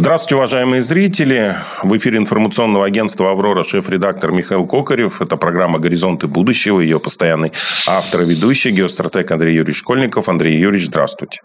Здравствуйте, 0.00 0.36
уважаемые 0.36 0.80
зрители. 0.80 1.56
В 1.82 1.96
эфире 1.96 2.18
информационного 2.18 2.86
агентства 2.86 3.32
«Аврора» 3.32 3.64
шеф-редактор 3.64 4.30
Михаил 4.30 4.64
Кокарев. 4.64 5.20
Это 5.20 5.36
программа 5.36 5.80
«Горизонты 5.80 6.28
будущего». 6.28 6.78
Ее 6.78 7.00
постоянный 7.00 7.50
автор 7.84 8.20
и 8.20 8.26
ведущий, 8.26 8.70
геостратег 8.70 9.28
Андрей 9.32 9.56
Юрьевич 9.56 9.80
Школьников. 9.80 10.28
Андрей 10.28 10.56
Юрьевич, 10.56 10.86
здравствуйте. 10.86 11.40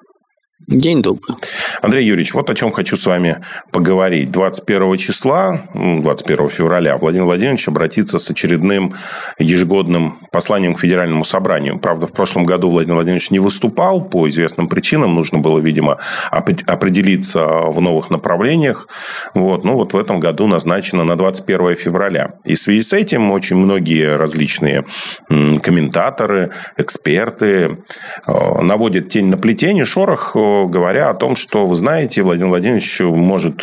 День 0.68 1.02
добрый. 1.02 1.36
Андрей 1.82 2.06
Юрьевич, 2.06 2.34
вот 2.34 2.50
о 2.50 2.54
чем 2.54 2.72
хочу 2.72 2.96
с 2.96 3.06
вами 3.06 3.44
поговорить. 3.72 4.32
21 4.32 4.98
числа, 4.98 5.64
21 5.74 6.50
февраля, 6.50 6.98
Владимир 6.98 7.26
Владимирович 7.26 7.68
обратится 7.68 8.18
с 8.18 8.30
очередным 8.30 8.94
ежегодным 9.38 10.16
посланием 10.32 10.76
к 10.76 10.80
Федеральному 10.80 11.26
собранию. 11.26 11.80
Правда, 11.80 12.08
в 12.08 12.14
прошлом 12.14 12.46
году 12.46 12.70
Владимир 12.70 12.96
Владимирович 12.96 13.30
не 13.30 13.40
выступал 13.40 14.02
по 14.02 14.30
известным 14.30 14.70
причинам. 14.70 15.16
Нужно 15.16 15.40
было, 15.40 15.60
видимо, 15.60 15.98
определиться 16.32 17.46
в 17.46 17.82
новых 17.82 18.10
направлениях. 18.10 18.88
Вот. 19.34 19.66
Ну, 19.66 19.74
вот 19.74 19.94
в 19.94 19.98
этом 19.98 20.22
году 20.22 20.48
назначено 20.48 21.04
на 21.04 21.18
21 21.18 21.76
февраля. 21.76 22.36
И 22.46 22.56
в 22.56 22.60
связи 22.60 22.84
с 22.84 22.94
этим 22.94 23.32
очень 23.32 23.58
многие 23.58 24.16
различные 24.16 24.86
комментаторы, 25.28 26.52
эксперты 26.78 27.80
э, 28.28 28.62
наводят 28.62 29.10
тень 29.10 29.26
на 29.26 29.38
плетень 29.38 29.78
и 29.78 29.84
шорох 29.84 30.36
говоря 30.68 31.10
о 31.10 31.14
том, 31.14 31.36
что, 31.36 31.66
вы 31.66 31.76
знаете, 31.76 32.22
Владимир 32.24 32.50
Владимирович 32.50 33.00
может 33.02 33.62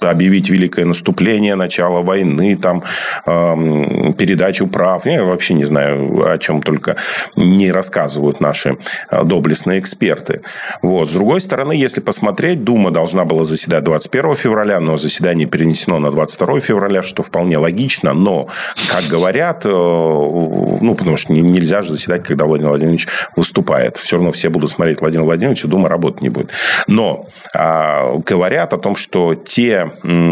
объявить 0.00 0.48
великое 0.48 0.86
наступление, 0.86 1.54
начало 1.54 2.00
войны, 2.00 2.56
там, 2.56 2.82
э, 3.26 4.12
передачу 4.16 4.66
прав. 4.66 5.04
Я 5.04 5.24
вообще 5.24 5.52
не 5.52 5.64
знаю, 5.64 6.32
о 6.32 6.38
чем 6.38 6.62
только 6.62 6.96
не 7.36 7.70
рассказывают 7.70 8.40
наши 8.40 8.78
э, 9.10 9.24
доблестные 9.24 9.80
эксперты. 9.80 10.40
Вот. 10.80 11.08
С 11.08 11.12
другой 11.12 11.42
стороны, 11.42 11.72
если 11.72 12.00
посмотреть, 12.00 12.64
Дума 12.64 12.90
должна 12.90 13.26
была 13.26 13.44
заседать 13.44 13.84
21 13.84 14.34
февраля, 14.36 14.80
но 14.80 14.96
заседание 14.96 15.46
перенесено 15.46 15.98
на 15.98 16.10
22 16.10 16.60
февраля, 16.60 17.02
что 17.02 17.22
вполне 17.22 17.58
логично. 17.58 18.14
Но, 18.14 18.48
как 18.90 19.04
говорят, 19.04 19.66
э, 19.66 19.68
ну, 19.68 20.94
потому 20.96 21.18
что 21.18 21.34
нельзя 21.34 21.82
же 21.82 21.92
заседать, 21.92 22.24
когда 22.24 22.46
Владимир 22.46 22.70
Владимирович 22.70 23.06
выступает. 23.36 23.98
Все 23.98 24.16
равно 24.16 24.32
все 24.32 24.48
будут 24.48 24.70
смотреть 24.70 25.02
Владимира 25.02 25.26
Владимировича, 25.26 25.68
Дума 25.68 25.90
работать 25.90 26.22
не 26.22 26.30
будет. 26.30 26.50
Но 26.86 27.26
а, 27.54 28.16
говорят 28.24 28.72
о 28.72 28.78
том, 28.78 28.96
что 28.96 29.34
те 29.34 29.57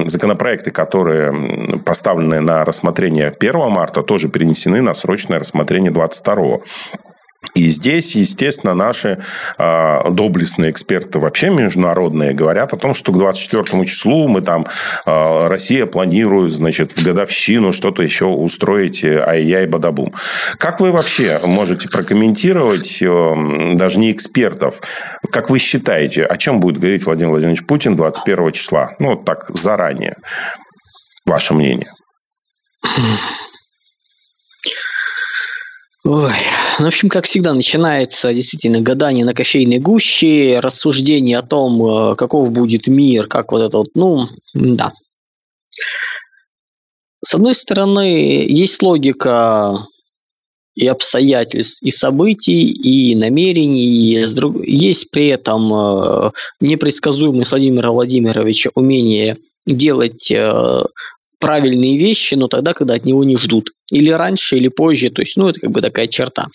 законопроекты, 0.06 0.70
которые 0.70 1.78
поставлены 1.84 2.41
на 2.41 2.64
рассмотрение 2.64 3.32
1 3.38 3.70
марта, 3.70 4.02
тоже 4.02 4.28
перенесены 4.28 4.80
на 4.80 4.94
срочное 4.94 5.38
рассмотрение 5.38 5.91
22 5.91 6.58
и 7.55 7.69
здесь, 7.69 8.15
естественно, 8.17 8.75
наши 8.75 9.19
э, 9.59 10.11
доблестные 10.11 10.70
эксперты, 10.70 11.19
вообще 11.19 11.51
международные, 11.51 12.34
говорят 12.34 12.73
о 12.73 12.77
том, 12.77 12.95
что 12.95 13.12
к 13.12 13.19
24 13.19 13.84
числу 13.87 14.28
мы 14.28 14.43
там, 14.43 14.67
э, 15.06 15.47
Россия 15.47 15.87
планирует, 15.87 16.53
значит, 16.53 16.93
в 16.93 17.03
годовщину 17.03 17.73
что-то 17.73 18.03
еще 18.03 18.27
устроить, 18.27 19.05
э, 19.05 19.23
ай-яй, 19.27 19.67
бадабум. 19.67 20.12
Как 20.59 20.81
вы 20.81 20.93
вообще 20.93 21.41
можете 21.45 21.89
прокомментировать, 21.89 23.01
э, 23.01 23.75
даже 23.75 23.98
не 23.98 24.12
экспертов, 24.12 24.81
как 25.31 25.50
вы 25.50 25.59
считаете, 25.59 26.25
о 26.25 26.37
чем 26.37 26.61
будет 26.61 26.78
говорить 26.78 27.06
Владимир 27.06 27.31
Владимирович 27.31 27.65
Путин 27.65 27.97
21 27.97 28.53
числа? 28.53 28.97
Ну, 28.98 29.11
вот 29.11 29.25
так, 29.25 29.47
заранее. 29.55 30.17
Ваше 31.25 31.55
мнение. 31.55 31.89
Ой, 36.07 36.33
ну, 36.79 36.85
в 36.85 36.89
общем, 36.89 37.09
как 37.09 37.25
всегда, 37.25 37.53
начинается 37.53 38.33
действительно 38.33 38.81
гадание 38.81 39.25
на 39.25 39.35
кофейной 39.35 39.81
гуще, 39.81 40.61
рассуждение 40.61 41.39
о 41.39 41.43
том, 41.43 42.12
э, 42.12 42.15
каков 42.15 42.53
будет 42.53 42.87
мир, 42.87 43.27
как 43.27 43.51
вот 43.51 43.62
это 43.62 43.79
вот, 43.79 43.89
ну, 43.97 44.29
да. 44.55 44.93
С 47.25 47.34
одной 47.34 47.57
стороны, 47.57 48.47
есть 48.49 48.81
логика 48.83 49.84
и 50.77 50.87
обстоятельств, 50.87 51.83
и 51.83 51.91
событий, 51.91 52.71
и 52.71 53.16
намерений, 53.16 54.22
и 54.22 54.71
есть 54.71 55.11
при 55.11 55.27
этом 55.27 55.72
э, 55.75 56.31
непредсказуемость 56.61 57.50
Владимира 57.50 57.91
Владимировича 57.91 58.71
умение 58.77 59.39
делать 59.66 60.31
э, 60.31 60.83
правильные 61.38 61.98
вещи, 61.98 62.34
но 62.34 62.48
тогда, 62.48 62.72
когда 62.72 62.94
от 62.94 63.04
него 63.04 63.24
не 63.24 63.36
ждут. 63.36 63.70
Или 63.91 64.10
раньше, 64.10 64.56
или 64.56 64.69
позже. 64.69 65.10
То 65.10 65.22
есть, 65.22 65.36
ну, 65.36 65.48
это 65.48 65.60
как 65.60 65.70
бы 65.70 65.80
такая 65.82 66.08
черта. 66.08 66.47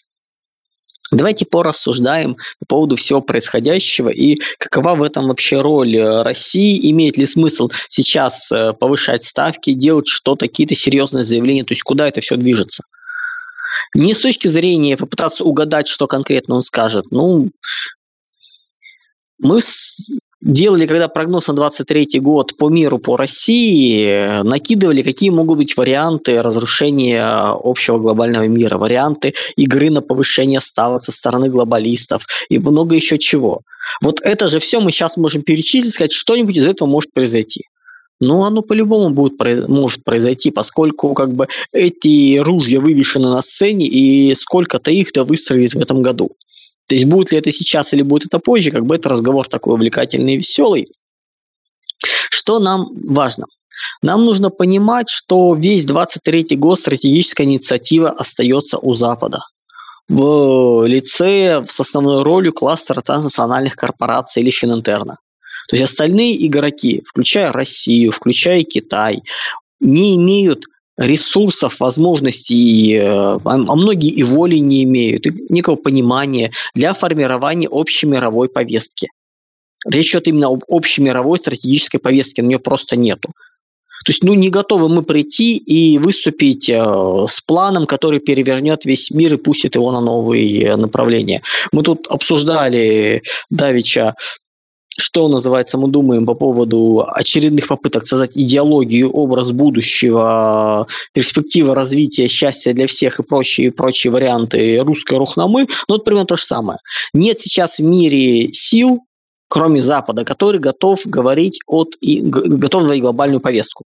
Давайте 1.12 1.46
порассуждаем 1.46 2.38
по 2.60 2.66
поводу 2.68 2.96
всего 2.96 3.22
происходящего 3.22 4.08
и 4.08 4.38
какова 4.58 4.96
в 4.96 5.04
этом 5.04 5.28
вообще 5.28 5.60
роль 5.60 5.98
э, 5.98 6.22
России, 6.22 6.90
имеет 6.90 7.18
ли 7.18 7.26
смысл 7.26 7.70
сейчас 7.90 8.50
э, 8.50 8.72
повышать 8.74 9.26
ставки, 9.26 9.74
делать 9.74 10.08
что-то, 10.08 10.48
какие-то 10.48 10.74
серьезные 10.74 11.26
заявления, 11.26 11.66
то 11.66 11.74
есть 11.74 11.84
куда 11.84 12.08
это 12.08 12.22
все 12.22 12.38
движется. 12.38 12.84
Не 13.94 14.14
с 14.14 14.22
точки 14.22 14.48
зрения 14.48 14.96
попытаться 14.96 15.44
угадать, 15.44 15.90
что 15.90 16.08
конкретно 16.08 16.56
он 16.56 16.64
скажет. 16.64 17.06
Ну, 17.12 17.50
мы 19.38 19.60
делали, 20.42 20.88
когда 20.88 21.08
прогноз 21.08 21.48
на 21.48 21.54
23 21.54 22.20
год 22.20 22.58
по 22.58 22.70
миру, 22.70 22.98
по 22.98 23.16
России, 23.16 24.44
накидывали, 24.44 25.04
какие 25.04 25.30
могут 25.30 25.58
быть 25.58 25.78
варианты 25.78 26.42
разрушения 26.42 27.24
общего 27.24 28.00
глобального 28.00 28.48
мира, 28.48 28.78
варианты 28.78 29.34
игры 29.56 29.90
на 29.90 30.02
повышение 30.02 30.62
ставок 30.62 31.04
со 31.04 31.12
стороны 31.12 31.50
глобалистов 31.50 32.24
и 32.50 32.58
много 32.58 32.96
еще 32.96 33.18
чего. 33.18 33.62
Вот 34.02 34.20
это 34.22 34.50
же 34.50 34.60
все 34.60 34.80
мы 34.80 34.92
сейчас 34.92 35.18
можем 35.18 35.44
перечислить, 35.44 35.94
сказать, 35.94 36.14
что-нибудь 36.14 36.58
из 36.58 36.66
этого 36.66 36.88
может 36.88 37.14
произойти. 37.14 37.66
Ну, 38.20 38.44
оно 38.44 38.62
по-любому 38.62 39.10
будет, 39.10 39.34
может 39.68 40.04
произойти, 40.04 40.52
поскольку 40.52 41.16
как 41.16 41.34
бы 41.34 41.48
эти 41.72 42.38
ружья 42.38 42.80
вывешены 42.80 43.30
на 43.30 43.42
сцене, 43.42 43.88
и 43.88 44.36
сколько-то 44.36 44.92
их 44.92 45.12
да 45.12 45.24
выстрелит 45.24 45.74
в 45.74 45.80
этом 45.80 46.04
году. 46.04 46.30
То 46.92 46.96
есть 46.96 47.08
будет 47.08 47.32
ли 47.32 47.38
это 47.38 47.54
сейчас 47.54 47.94
или 47.94 48.02
будет 48.02 48.26
это 48.26 48.40
позже, 48.40 48.70
как 48.70 48.86
бы 48.86 48.96
это 48.96 49.08
разговор 49.08 49.48
такой 49.48 49.76
увлекательный 49.76 50.34
и 50.34 50.38
веселый. 50.40 50.88
Что 52.30 52.60
нам 52.60 52.90
важно? 53.08 53.46
Нам 54.02 54.26
нужно 54.26 54.50
понимать, 54.50 55.10
что 55.10 55.54
весь 55.54 55.86
23-й 55.86 56.58
год 56.58 56.82
стратегическая 56.82 57.46
инициатива 57.46 58.10
остается 58.10 58.78
у 58.78 58.94
Запада 58.94 59.40
в 60.10 60.86
лице 60.86 61.66
с 61.70 61.80
основной 61.80 62.24
ролью 62.24 62.52
кластера 62.52 63.00
транснациональных 63.00 63.78
корпораций 63.78 64.44
или 64.44 64.50
Финантерна. 64.50 65.16
То 65.70 65.78
есть 65.78 65.90
остальные 65.90 66.46
игроки, 66.46 67.04
включая 67.08 67.54
Россию, 67.54 68.12
включая 68.12 68.64
Китай, 68.64 69.24
не 69.80 70.18
имеют 70.18 70.66
ресурсов, 71.02 71.80
возможностей, 71.80 72.96
э, 72.96 73.38
а 73.44 73.58
многие 73.58 74.10
и 74.10 74.24
воли 74.24 74.58
не 74.58 74.84
имеют, 74.84 75.26
и 75.26 75.32
некого 75.50 75.76
понимания 75.76 76.52
для 76.76 76.94
формирования 76.94 77.68
общей 77.68 78.08
мировой 78.08 78.50
повестки. 78.50 79.08
Речь 79.86 80.12
идет 80.12 80.28
именно 80.28 80.48
об 80.48 80.64
общей 80.68 81.02
мировой 81.02 81.40
стратегической 81.40 82.00
повестке, 82.00 82.44
но 82.44 82.52
ее 82.52 82.60
просто 82.60 82.96
нету. 82.96 83.30
То 84.06 84.12
есть, 84.12 84.24
ну, 84.24 84.34
не 84.34 84.50
готовы 84.50 84.90
мы 84.90 85.04
прийти 85.04 85.58
и 85.58 86.00
выступить 86.00 86.70
э, 86.70 86.76
с 86.76 87.42
планом, 87.42 87.86
который 87.86 88.20
перевернет 88.20 88.86
весь 88.86 89.12
мир 89.12 89.36
и 89.36 89.38
пустит 89.38 89.76
его 89.76 89.92
на 89.92 90.02
новые 90.02 90.76
направления. 90.76 91.42
Мы 91.72 91.84
тут 91.84 92.08
обсуждали 92.08 93.22
Давича 93.50 94.16
что 95.02 95.28
называется, 95.28 95.78
мы 95.78 95.90
думаем 95.90 96.26
по 96.26 96.34
поводу 96.34 97.06
очередных 97.08 97.68
попыток 97.68 98.06
создать 98.08 98.38
идеологию, 98.38 99.12
образ 99.12 99.52
будущего, 99.52 100.88
перспектива 101.14 101.76
развития 101.76 102.28
счастья 102.28 102.74
для 102.74 102.88
всех 102.88 103.20
и 103.20 103.24
прочие, 103.24 103.72
прочие 103.72 104.12
варианты 104.12 104.80
русской 104.84 105.18
рухномы, 105.18 105.68
ну, 105.88 105.96
это 105.96 106.04
примерно 106.04 106.28
то 106.28 106.38
же 106.38 106.44
самое. 106.44 106.80
Нет 107.14 107.40
сейчас 107.40 107.80
в 107.80 107.84
мире 107.84 108.54
сил, 108.54 109.00
кроме 109.48 109.82
Запада, 109.82 110.24
который 110.24 110.60
готов 110.60 111.02
говорить 111.06 111.60
от 111.68 111.96
и 112.00 112.22
готов 112.22 112.84
говорить 112.84 113.04
глобальную 113.04 113.42
повестку. 113.42 113.84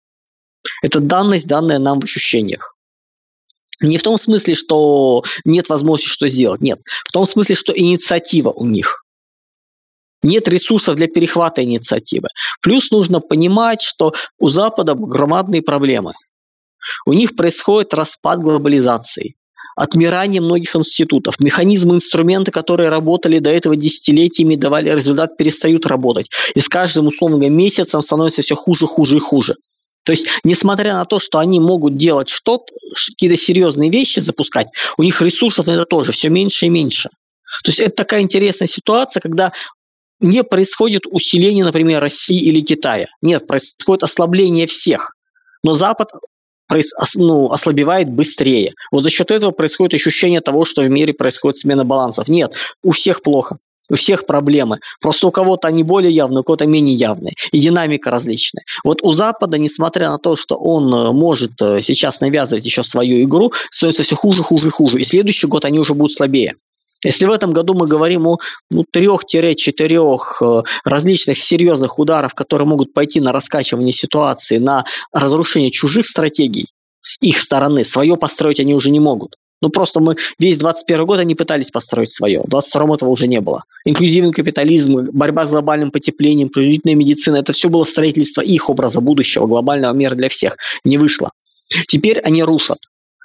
Это 0.82 1.00
данность, 1.00 1.48
данная 1.48 1.80
нам 1.80 2.00
в 2.00 2.06
ощущениях. 2.06 2.76
Не 3.82 3.98
в 3.98 4.04
том 4.04 4.18
смысле, 4.18 4.56
что 4.56 5.24
нет 5.44 5.70
возможности 5.70 6.10
что 6.10 6.28
сделать, 6.28 6.62
нет. 6.62 6.80
В 7.06 7.12
том 7.12 7.26
смысле, 7.26 7.56
что 7.56 7.74
инициатива 7.76 8.50
у 8.50 8.66
них. 8.66 9.04
Нет 10.24 10.48
ресурсов 10.48 10.96
для 10.96 11.08
перехвата 11.08 11.64
инициативы. 11.64 12.28
Плюс 12.62 12.92
нужно 12.92 13.20
понимать, 13.20 13.82
что 13.82 14.14
у 14.40 14.50
Запада 14.50 14.94
громадные 14.94 15.62
проблемы. 15.62 16.14
У 17.06 17.14
них 17.14 17.36
происходит 17.36 17.94
распад 17.94 18.40
глобализации 18.40 19.36
отмирание 19.76 20.42
многих 20.42 20.76
институтов. 20.76 21.40
Механизмы, 21.40 21.96
инструменты, 21.96 22.52
которые 22.52 22.90
работали 22.90 23.40
до 23.40 23.50
этого 23.50 23.76
десятилетиями, 23.76 24.56
давали 24.56 24.90
результат, 24.90 25.38
перестают 25.38 25.86
работать. 25.86 26.30
И 26.56 26.60
с 26.60 26.68
каждым, 26.68 27.08
условно 27.08 27.38
говоря, 27.38 27.54
месяцем 27.54 28.02
становится 28.02 28.42
все 28.42 28.56
хуже, 28.56 28.86
хуже 28.86 29.18
и 29.18 29.20
хуже. 29.20 29.56
То 30.04 30.12
есть, 30.12 30.28
несмотря 30.44 30.94
на 30.94 31.06
то, 31.06 31.20
что 31.20 31.38
они 31.38 31.60
могут 31.60 31.96
делать 31.96 32.30
что-то, 32.30 32.74
какие-то 33.08 33.38
серьезные 33.38 33.90
вещи 33.90 34.20
запускать, 34.20 34.68
у 34.98 35.04
них 35.04 35.22
ресурсов 35.22 35.68
на 35.68 35.72
это 35.72 35.86
тоже 35.86 36.12
все 36.12 36.30
меньше 36.30 36.66
и 36.66 36.70
меньше. 36.70 37.10
То 37.64 37.70
есть 37.70 37.80
это 37.80 37.96
такая 37.96 38.22
интересная 38.22 38.68
ситуация, 38.68 39.22
когда 39.22 39.52
не 40.22 40.44
происходит 40.44 41.04
усиление, 41.10 41.66
например, 41.66 42.02
России 42.02 42.40
или 42.40 42.62
Китая. 42.62 43.08
Нет, 43.22 43.48
происходит 43.48 44.04
ослабление 44.04 44.68
всех. 44.68 45.16
Но 45.64 45.74
Запад 45.74 46.10
ну, 47.16 47.52
ослабевает 47.52 48.10
быстрее. 48.10 48.74
Вот 48.92 49.04
за 49.04 49.10
счет 49.10 49.32
этого 49.32 49.52
происходит 49.52 49.94
ощущение 49.94 50.42
того, 50.42 50.66
что 50.66 50.82
в 50.82 50.90
мире 50.90 51.14
происходит 51.14 51.58
смена 51.58 51.84
балансов. 51.84 52.28
Нет, 52.28 52.54
у 52.84 52.92
всех 52.92 53.22
плохо. 53.22 53.58
У 53.90 53.96
всех 53.96 54.26
проблемы. 54.26 54.80
Просто 55.02 55.28
у 55.28 55.32
кого-то 55.32 55.68
они 55.68 55.84
более 55.84 56.14
явные, 56.14 56.42
у 56.42 56.44
кого-то 56.44 56.66
менее 56.66 56.96
явные. 56.96 57.34
И 57.52 57.60
динамика 57.60 58.10
различная. 58.10 58.64
Вот 58.86 59.00
у 59.02 59.12
Запада, 59.12 59.58
несмотря 59.58 60.10
на 60.10 60.18
то, 60.18 60.38
что 60.38 60.56
он 60.56 60.94
э, 60.94 61.12
может 61.12 61.62
э, 61.62 61.82
сейчас 61.82 62.22
навязывать 62.22 62.64
еще 62.64 62.86
свою 62.86 63.22
игру, 63.24 63.52
становится 63.70 64.04
все 64.04 64.16
хуже, 64.16 64.44
хуже 64.44 64.70
хуже. 64.70 65.02
И 65.02 65.04
следующий 65.04 65.48
год 65.48 65.66
они 65.66 65.80
уже 65.80 65.94
будут 65.94 66.16
слабее. 66.16 66.56
Если 67.04 67.26
в 67.26 67.32
этом 67.32 67.52
году 67.52 67.74
мы 67.74 67.88
говорим 67.88 68.28
о 68.28 68.38
ну, 68.70 68.86
3-4 68.94 70.18
э, 70.42 70.64
различных 70.84 71.38
серьезных 71.38 71.98
ударов, 72.00 72.34
которые 72.34 72.68
могут 72.68 72.94
пойти 72.94 73.20
на 73.20 73.32
раскачивание 73.32 73.94
ситуации, 73.94 74.58
на 74.58 74.86
разрушение 75.12 75.72
чужих 75.72 76.06
стратегий 76.06 76.68
с 77.02 77.18
их 77.22 77.40
стороны, 77.40 77.84
свое 77.84 78.16
построить 78.16 78.60
они 78.60 78.76
уже 78.76 78.92
не 78.92 79.00
могут. 79.00 79.36
Ну, 79.62 79.70
просто 79.70 80.00
мы 80.00 80.16
весь 80.40 80.58
21 80.58 81.06
год 81.06 81.20
они 81.20 81.36
пытались 81.36 81.70
построить 81.70 82.12
свое. 82.12 82.42
В 82.42 82.50
22 82.50 82.96
этого 82.96 83.10
уже 83.10 83.28
не 83.28 83.42
было. 83.42 83.64
Инклюзивный 83.86 84.34
капитализм, 84.34 85.10
борьба 85.12 85.46
с 85.46 85.52
глобальным 85.52 85.92
потеплением, 85.92 86.50
производительная 86.50 86.96
медицина– 86.96 87.36
это 87.38 87.54
все 87.54 87.70
было 87.70 87.84
строительство 87.84 88.42
их 88.42 88.70
образа 88.70 89.02
будущего, 89.02 89.46
глобального 89.46 89.94
мира 89.94 90.16
для 90.16 90.30
всех. 90.30 90.58
Не 90.84 90.98
вышло. 90.98 91.32
Теперь 91.88 92.20
они 92.20 92.44
рушат 92.44 92.80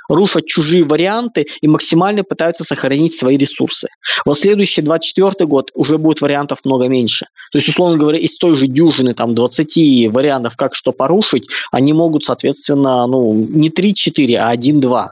рушат 0.08 0.47
чужие 0.47 0.85
варианты 0.85 1.47
и 1.61 1.69
максимально 1.69 2.25
пытаются 2.25 2.64
сохранить 2.64 3.14
свои 3.14 3.37
ресурсы. 3.37 3.88
Вот 4.25 4.38
следующий 4.38 4.82
24 4.82 5.47
год 5.47 5.70
уже 5.75 5.99
будет 5.99 6.20
вариантов 6.20 6.61
много 6.64 6.88
меньше. 6.88 7.26
То 7.53 7.58
есть, 7.58 7.69
условно 7.69 7.97
говоря, 7.97 8.19
из 8.19 8.37
той 8.37 8.56
же 8.56 8.67
дюжины 8.67 9.14
там 9.14 9.35
20 9.35 10.12
вариантов, 10.12 10.56
как 10.56 10.75
что 10.75 10.93
порушить, 10.93 11.47
они 11.73 11.93
могут, 11.93 12.25
соответственно, 12.25 13.06
ну, 13.06 13.32
не 13.35 13.70
3-4, 13.70 14.37
а 14.37 14.55
1-2. 14.55 15.08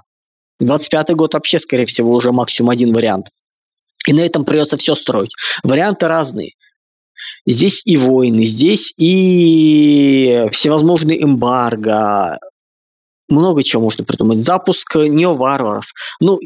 25 0.60 1.10
год 1.14 1.34
вообще, 1.34 1.58
скорее 1.58 1.86
всего, 1.86 2.12
уже 2.12 2.32
максимум 2.32 2.70
один 2.70 2.92
вариант. 2.92 3.26
И 4.06 4.12
на 4.12 4.20
этом 4.20 4.44
придется 4.44 4.76
все 4.76 4.94
строить. 4.94 5.32
Варианты 5.62 6.08
разные. 6.08 6.52
Здесь 7.46 7.82
и 7.84 7.96
войны, 7.96 8.46
здесь 8.46 8.92
и 8.96 10.46
всевозможные 10.52 11.22
эмбарго, 11.22 12.38
много 13.28 13.62
чего 13.64 13.82
можно 13.82 14.04
придумать. 14.04 14.44
Запуск 14.44 14.96
неоварваров. 14.96 15.86
Ну, 16.20 16.40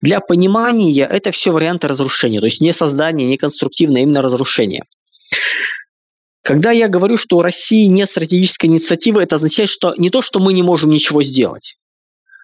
для 0.00 0.20
понимания 0.20 1.04
это 1.04 1.30
все 1.30 1.50
варианты 1.50 1.88
разрушения. 1.88 2.40
То 2.40 2.46
есть 2.46 2.60
не 2.60 2.72
создание, 2.72 3.28
не 3.28 3.36
конструктивное, 3.36 4.00
а 4.00 4.04
именно 4.04 4.22
разрушение. 4.22 4.84
Когда 6.42 6.72
я 6.72 6.88
говорю, 6.88 7.16
что 7.16 7.36
у 7.36 7.42
России 7.42 7.86
нет 7.86 8.10
стратегической 8.10 8.66
инициативы, 8.66 9.22
это 9.22 9.36
означает, 9.36 9.70
что 9.70 9.94
не 9.96 10.10
то, 10.10 10.22
что 10.22 10.40
мы 10.40 10.52
не 10.52 10.62
можем 10.62 10.90
ничего 10.90 11.22
сделать. 11.22 11.76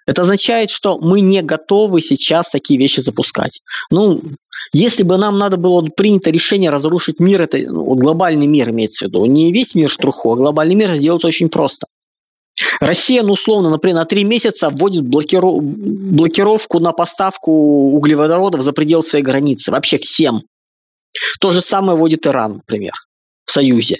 Это 0.05 0.21
означает, 0.21 0.71
что 0.71 0.97
мы 0.99 1.21
не 1.21 1.41
готовы 1.41 2.01
сейчас 2.01 2.49
такие 2.49 2.79
вещи 2.79 3.01
запускать. 3.01 3.61
Ну, 3.91 4.21
если 4.71 5.03
бы 5.03 5.17
нам 5.17 5.37
надо 5.37 5.57
было 5.57 5.81
принято 5.81 6.29
решение 6.29 6.69
разрушить 6.69 7.19
мир, 7.19 7.41
это 7.41 7.57
ну, 7.57 7.93
глобальный 7.95 8.47
мир 8.47 8.69
имеется 8.69 9.05
в 9.05 9.09
виду, 9.09 9.25
не 9.25 9.51
весь 9.51 9.75
мир 9.75 9.89
в 9.89 9.97
а 9.99 10.35
глобальный 10.35 10.75
мир 10.75 10.91
сделать 10.95 11.25
очень 11.25 11.49
просто. 11.49 11.87
Россия, 12.79 13.23
ну, 13.23 13.33
условно, 13.33 13.69
например, 13.69 13.97
на 13.97 14.05
три 14.05 14.23
месяца 14.23 14.69
вводит 14.69 15.07
блокиров... 15.07 15.61
блокировку 15.61 16.79
на 16.79 16.91
поставку 16.91 17.51
углеводородов 17.95 18.61
за 18.61 18.73
пределы 18.73 19.03
своей 19.03 19.23
границы. 19.23 19.71
Вообще 19.71 19.97
всем. 19.97 20.43
То 21.39 21.51
же 21.51 21.61
самое 21.61 21.97
вводит 21.97 22.27
Иран, 22.27 22.55
например, 22.55 22.93
в 23.45 23.51
Союзе. 23.51 23.97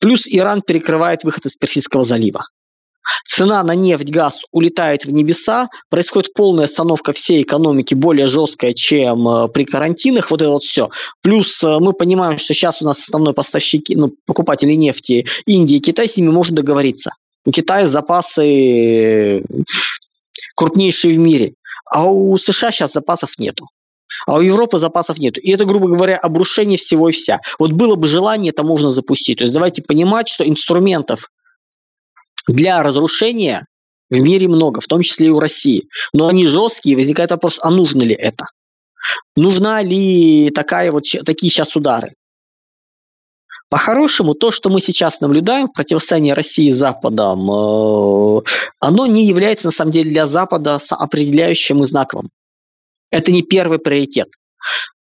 Плюс 0.00 0.26
Иран 0.26 0.62
перекрывает 0.62 1.24
выход 1.24 1.46
из 1.46 1.56
Персидского 1.56 2.04
залива. 2.04 2.44
Цена 3.26 3.62
на 3.62 3.74
нефть, 3.74 4.10
газ 4.10 4.40
улетает 4.52 5.04
в 5.04 5.10
небеса, 5.10 5.68
происходит 5.88 6.34
полная 6.34 6.66
остановка 6.66 7.12
всей 7.12 7.42
экономики, 7.42 7.94
более 7.94 8.28
жесткая, 8.28 8.74
чем 8.74 9.26
э, 9.26 9.48
при 9.48 9.64
карантинах, 9.64 10.30
вот 10.30 10.42
это 10.42 10.50
вот 10.50 10.62
все. 10.62 10.90
Плюс 11.22 11.62
э, 11.62 11.78
мы 11.78 11.94
понимаем, 11.94 12.36
что 12.38 12.52
сейчас 12.52 12.82
у 12.82 12.84
нас 12.84 13.00
основной 13.00 13.32
поставщики, 13.32 13.96
ну, 13.96 14.12
покупатели 14.26 14.72
нефти 14.74 15.26
Индия 15.46 15.76
и 15.76 15.80
Китай, 15.80 16.06
с 16.06 16.16
ними 16.16 16.30
можно 16.30 16.56
договориться. 16.56 17.12
У 17.48 17.50
Китая 17.50 17.86
запасы 17.86 19.42
крупнейшие 20.54 21.14
в 21.14 21.18
мире, 21.18 21.54
а 21.86 22.04
у 22.04 22.36
США 22.36 22.70
сейчас 22.70 22.92
запасов 22.92 23.38
нету. 23.38 23.64
А 24.26 24.34
у 24.34 24.42
Европы 24.42 24.78
запасов 24.78 25.16
нету. 25.16 25.40
И 25.40 25.50
это, 25.50 25.64
грубо 25.64 25.88
говоря, 25.88 26.18
обрушение 26.18 26.76
всего 26.76 27.08
и 27.08 27.12
вся. 27.12 27.40
Вот 27.58 27.72
было 27.72 27.94
бы 27.96 28.06
желание, 28.06 28.50
это 28.50 28.64
можно 28.64 28.90
запустить. 28.90 29.38
То 29.38 29.44
есть 29.44 29.54
давайте 29.54 29.80
понимать, 29.80 30.28
что 30.28 30.46
инструментов 30.46 31.30
для 32.46 32.82
разрушения 32.82 33.64
в 34.10 34.18
мире 34.20 34.46
много, 34.46 34.82
в 34.82 34.86
том 34.86 35.00
числе 35.00 35.28
и 35.28 35.30
у 35.30 35.40
России. 35.40 35.88
Но 36.12 36.28
они 36.28 36.44
жесткие, 36.44 36.96
возникает 36.96 37.30
вопрос, 37.30 37.60
а 37.62 37.70
нужно 37.70 38.02
ли 38.02 38.14
это? 38.14 38.44
Нужна 39.36 39.80
ли 39.80 40.50
такая 40.50 40.92
вот, 40.92 41.04
такие 41.24 41.50
сейчас 41.50 41.74
удары? 41.74 42.12
По-хорошему, 43.70 44.34
то, 44.34 44.50
что 44.50 44.70
мы 44.70 44.80
сейчас 44.80 45.20
наблюдаем 45.20 45.68
в 45.68 45.72
противостоянии 45.72 46.30
России 46.30 46.70
с 46.70 46.78
Западом, 46.78 47.40
э, 47.50 48.42
оно 48.80 49.06
не 49.06 49.26
является 49.26 49.66
на 49.66 49.72
самом 49.72 49.92
деле 49.92 50.10
для 50.10 50.26
Запада 50.26 50.80
определяющим 50.90 51.82
и 51.82 51.86
знаковым. 51.86 52.30
Это 53.10 53.30
не 53.30 53.42
первый 53.42 53.78
приоритет. 53.78 54.28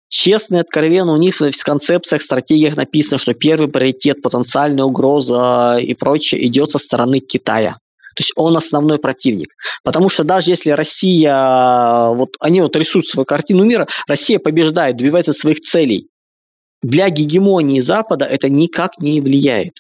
Честно 0.08 0.58
и 0.58 0.60
откровенно, 0.60 1.14
у 1.14 1.18
них 1.18 1.36
в 1.36 1.64
концепциях, 1.64 2.22
стратегиях 2.22 2.76
написано, 2.76 3.18
что 3.18 3.34
первый 3.34 3.70
приоритет, 3.70 4.22
потенциальная 4.22 4.84
угроза 4.84 5.78
и 5.82 5.96
прочее 5.96 6.46
идет 6.46 6.70
со 6.70 6.78
стороны 6.78 7.20
Китая. 7.20 7.78
То 8.16 8.22
есть 8.22 8.34
он 8.36 8.56
основной 8.56 9.00
противник. 9.00 9.56
Потому 9.84 10.10
что 10.10 10.24
даже 10.24 10.52
если 10.52 10.70
Россия, 10.70 12.10
вот 12.10 12.36
они 12.40 12.62
вот 12.62 12.76
рисуют 12.76 13.08
свою 13.08 13.26
картину 13.26 13.64
мира, 13.64 13.88
Россия 14.06 14.38
побеждает, 14.38 14.98
добивается 14.98 15.34
своих 15.34 15.62
целей 15.62 16.10
для 16.84 17.10
гегемонии 17.10 17.80
Запада 17.80 18.26
это 18.26 18.50
никак 18.50 19.00
не 19.00 19.22
влияет. 19.22 19.74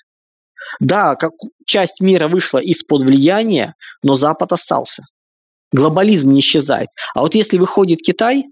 Да, 0.80 1.16
как 1.16 1.34
часть 1.66 2.02
мира 2.02 2.28
вышла 2.28 2.60
из-под 2.60 3.04
влияния, 3.04 3.76
но 4.02 4.16
Запад 4.16 4.54
остался. 4.54 5.04
Глобализм 5.72 6.32
не 6.32 6.40
исчезает. 6.40 6.90
А 7.14 7.22
вот 7.22 7.36
если 7.36 7.58
выходит 7.58 8.00
Китай 8.00 8.46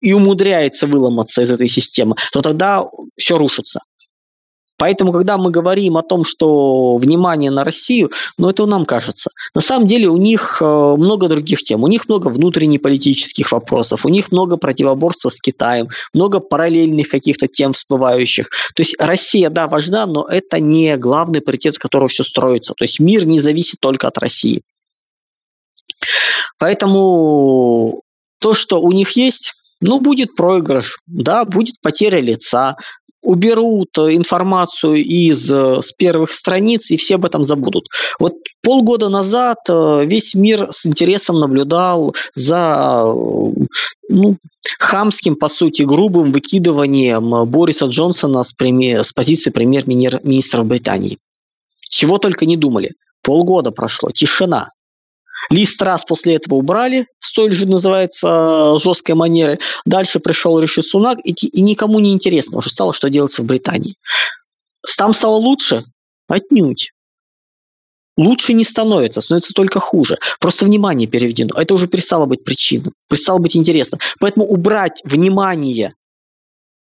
и 0.00 0.12
умудряется 0.12 0.86
выломаться 0.86 1.42
из 1.42 1.50
этой 1.50 1.68
системы, 1.68 2.16
то 2.32 2.42
тогда 2.42 2.84
все 3.16 3.38
рушится. 3.38 3.80
Поэтому, 4.78 5.12
когда 5.12 5.38
мы 5.38 5.50
говорим 5.50 5.96
о 5.96 6.02
том, 6.02 6.24
что 6.24 6.96
внимание 6.96 7.50
на 7.50 7.62
Россию, 7.62 8.10
ну 8.38 8.48
это 8.48 8.66
нам 8.66 8.84
кажется. 8.84 9.30
На 9.54 9.60
самом 9.60 9.86
деле 9.86 10.08
у 10.08 10.16
них 10.16 10.58
э, 10.60 10.64
много 10.64 11.28
других 11.28 11.60
тем. 11.60 11.84
У 11.84 11.88
них 11.88 12.08
много 12.08 12.28
внутреннеполитических 12.28 13.52
вопросов, 13.52 14.04
у 14.04 14.08
них 14.08 14.32
много 14.32 14.56
противоборства 14.56 15.28
с 15.28 15.40
Китаем, 15.40 15.88
много 16.12 16.40
параллельных 16.40 17.08
каких-то 17.08 17.46
тем 17.46 17.74
всплывающих. 17.74 18.48
То 18.74 18.82
есть 18.82 18.96
Россия, 18.98 19.50
да, 19.50 19.68
важна, 19.68 20.06
но 20.06 20.26
это 20.26 20.58
не 20.58 20.96
главный 20.96 21.40
приоритет, 21.40 21.74
от 21.74 21.78
которого 21.78 22.08
все 22.08 22.24
строится. 22.24 22.74
То 22.76 22.84
есть 22.84 22.98
мир 22.98 23.26
не 23.26 23.40
зависит 23.40 23.76
только 23.80 24.08
от 24.08 24.18
России. 24.18 24.62
Поэтому 26.58 28.02
то, 28.40 28.54
что 28.54 28.80
у 28.80 28.92
них 28.92 29.16
есть, 29.16 29.52
ну, 29.80 30.00
будет 30.00 30.34
проигрыш, 30.34 30.98
да, 31.06 31.44
будет 31.44 31.76
потеря 31.80 32.20
лица, 32.20 32.76
уберут 33.22 33.96
э, 33.98 34.14
информацию 34.14 34.96
из 34.96 35.50
э, 35.50 35.80
с 35.80 35.92
первых 35.92 36.32
страниц, 36.32 36.90
и 36.90 36.96
все 36.96 37.14
об 37.14 37.24
этом 37.24 37.44
забудут. 37.44 37.86
Вот 38.18 38.34
полгода 38.62 39.08
назад 39.08 39.58
э, 39.68 40.04
весь 40.04 40.34
мир 40.34 40.68
с 40.72 40.84
интересом 40.86 41.38
наблюдал 41.38 42.14
за 42.34 43.04
ну, 44.08 44.36
хамским, 44.78 45.36
по 45.36 45.48
сути, 45.48 45.82
грубым 45.82 46.32
выкидыванием 46.32 47.48
Бориса 47.48 47.86
Джонсона 47.86 48.44
с, 48.44 48.52
преми- 48.52 49.02
с 49.02 49.12
позиции 49.12 49.50
премьер-министра 49.50 50.62
Британии. 50.62 51.18
Чего 51.88 52.18
только 52.18 52.44
не 52.46 52.56
думали. 52.56 52.92
Полгода 53.22 53.70
прошло, 53.70 54.10
тишина. 54.10 54.70
Лист 55.50 55.80
раз 55.82 56.04
после 56.04 56.36
этого 56.36 56.54
убрали, 56.54 57.06
столь 57.18 57.52
же 57.52 57.66
называется 57.66 58.78
жесткой 58.78 59.14
манеры. 59.14 59.58
Дальше 59.84 60.20
пришел 60.20 60.58
Риши 60.58 60.82
Сунак, 60.82 61.18
и, 61.24 61.32
и 61.32 61.60
никому 61.60 61.98
не 61.98 62.12
интересно 62.12 62.58
уже 62.58 62.70
стало, 62.70 62.94
что 62.94 63.10
делается 63.10 63.42
в 63.42 63.46
Британии. 63.46 63.96
Там 64.96 65.14
стало 65.14 65.36
лучше? 65.36 65.82
Отнюдь. 66.28 66.90
Лучше 68.16 68.52
не 68.52 68.64
становится, 68.64 69.20
становится 69.20 69.54
только 69.54 69.80
хуже. 69.80 70.18
Просто 70.38 70.66
внимание 70.66 71.08
переведено. 71.08 71.58
Это 71.58 71.74
уже 71.74 71.88
перестало 71.88 72.26
быть 72.26 72.44
причиной, 72.44 72.92
перестало 73.08 73.38
быть 73.38 73.56
интересно. 73.56 73.98
Поэтому 74.20 74.46
убрать 74.46 75.00
внимание 75.04 75.94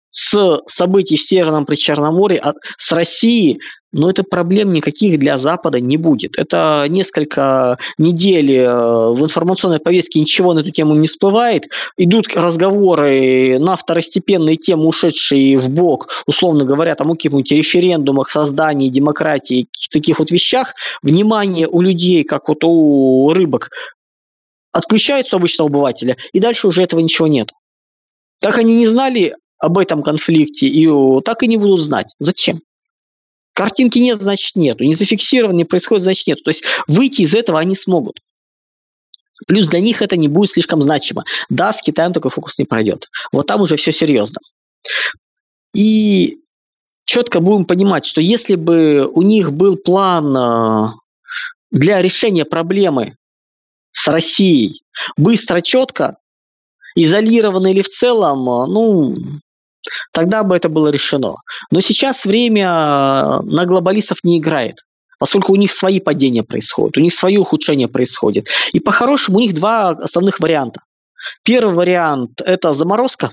с 0.10 0.62
событий 0.68 1.18
в 1.18 1.22
Северном 1.22 1.66
Причерноморье, 1.66 2.40
а 2.40 2.54
с 2.78 2.92
России, 2.92 3.60
но 3.92 4.10
это 4.10 4.24
проблем 4.24 4.72
никаких 4.72 5.20
для 5.20 5.38
Запада 5.38 5.80
не 5.80 5.98
будет. 5.98 6.38
Это 6.38 6.86
несколько 6.88 7.78
недель 7.98 8.52
э, 8.52 8.68
в 8.68 9.24
информационной 9.24 9.80
повестке 9.80 10.20
ничего 10.20 10.54
на 10.54 10.60
эту 10.60 10.72
тему 10.72 10.94
не 10.96 11.08
всплывает. 11.08 11.68
Идут 11.98 12.28
разговоры 12.36 13.60
на 13.60 13.76
второстепенные 13.76 14.58
темы, 14.58 14.86
ушедшие 14.86 15.58
в 15.58 15.70
бок, 15.70 16.10
условно 16.26 16.66
говоря, 16.66 16.96
там 16.96 17.12
о 17.12 17.16
каких-нибудь 17.16 17.52
референдумах, 17.52 18.30
создании 18.30 18.90
демократии, 18.90 19.68
таких 19.92 20.20
вот 20.20 20.32
вещах. 20.32 20.74
Внимание 21.02 21.68
у 21.68 21.82
людей, 21.82 22.24
как 22.24 22.50
вот 22.50 22.64
у 22.64 23.32
рыбок, 23.34 23.70
отключается 24.74 25.36
у 25.36 25.40
обычного 25.40 25.70
обывателя, 25.70 26.18
и 26.34 26.40
дальше 26.40 26.68
уже 26.68 26.84
этого 26.84 27.00
ничего 27.00 27.28
нет. 27.28 27.50
Как 28.42 28.58
они 28.58 28.76
не 28.76 28.86
знали 28.86 29.36
об 29.60 29.78
этом 29.78 30.04
конфликте, 30.04 30.68
и 30.68 30.88
так 31.22 31.44
и 31.44 31.48
не 31.48 31.58
будут 31.58 31.82
знать. 31.82 32.14
Зачем? 32.20 32.62
Картинки 33.54 33.98
нет, 33.98 34.22
значит 34.22 34.56
нету. 34.56 34.84
Не 34.84 34.94
зафиксировано, 34.94 35.58
не 35.58 35.66
происходит, 35.66 36.04
значит 36.04 36.28
нет. 36.28 36.44
То 36.44 36.52
есть 36.52 36.64
выйти 36.88 37.22
из 37.22 37.34
этого 37.34 37.60
они 37.60 37.76
смогут. 37.76 38.20
Плюс 39.48 39.68
для 39.68 39.80
них 39.80 40.02
это 40.02 40.16
не 40.16 40.28
будет 40.28 40.52
слишком 40.52 40.82
значимо. 40.82 41.24
Да, 41.50 41.74
с 41.74 41.82
Китаем 41.82 42.14
такой 42.14 42.32
фокус 42.32 42.58
не 42.58 42.66
пройдет. 42.66 43.10
Вот 43.32 43.48
там 43.48 43.62
уже 43.62 43.76
все 43.76 43.92
серьезно. 43.92 44.40
И 45.74 46.40
четко 47.06 47.40
будем 47.40 47.66
понимать, 47.66 48.06
что 48.06 48.22
если 48.22 48.56
бы 48.56 49.08
у 49.12 49.22
них 49.22 49.52
был 49.52 49.76
план 49.76 50.36
э, 50.36 50.88
для 51.72 52.02
решения 52.02 52.46
проблемы 52.46 53.16
с 53.92 54.08
Россией 54.08 54.84
быстро, 55.18 55.62
четко, 55.62 56.18
изолированно 56.96 57.68
или 57.68 57.82
в 57.82 57.90
целом, 57.90 58.40
э, 58.50 58.68
ну, 58.68 59.16
Тогда 60.12 60.44
бы 60.44 60.56
это 60.56 60.70
было 60.70 60.90
решено. 60.90 61.36
Но 61.72 61.82
сейчас 61.82 62.26
время 62.26 62.66
э, 62.66 63.42
на 63.44 63.66
глобалистов 63.66 64.18
не 64.24 64.40
играет 64.40 64.78
поскольку 65.20 65.54
у 65.54 65.56
них 65.56 65.72
свои 65.72 66.00
падения 66.00 66.44
происходят, 66.44 66.96
у 66.96 67.00
них 67.00 67.12
свое 67.12 67.40
ухудшение 67.40 67.88
происходит. 67.88 68.46
И 68.72 68.80
по-хорошему 68.80 69.38
у 69.38 69.42
них 69.42 69.56
два 69.56 69.90
основных 69.90 70.40
варианта. 70.40 70.82
Первый 71.44 71.74
вариант– 71.74 72.40
это 72.46 72.76
заморозка, 72.76 73.32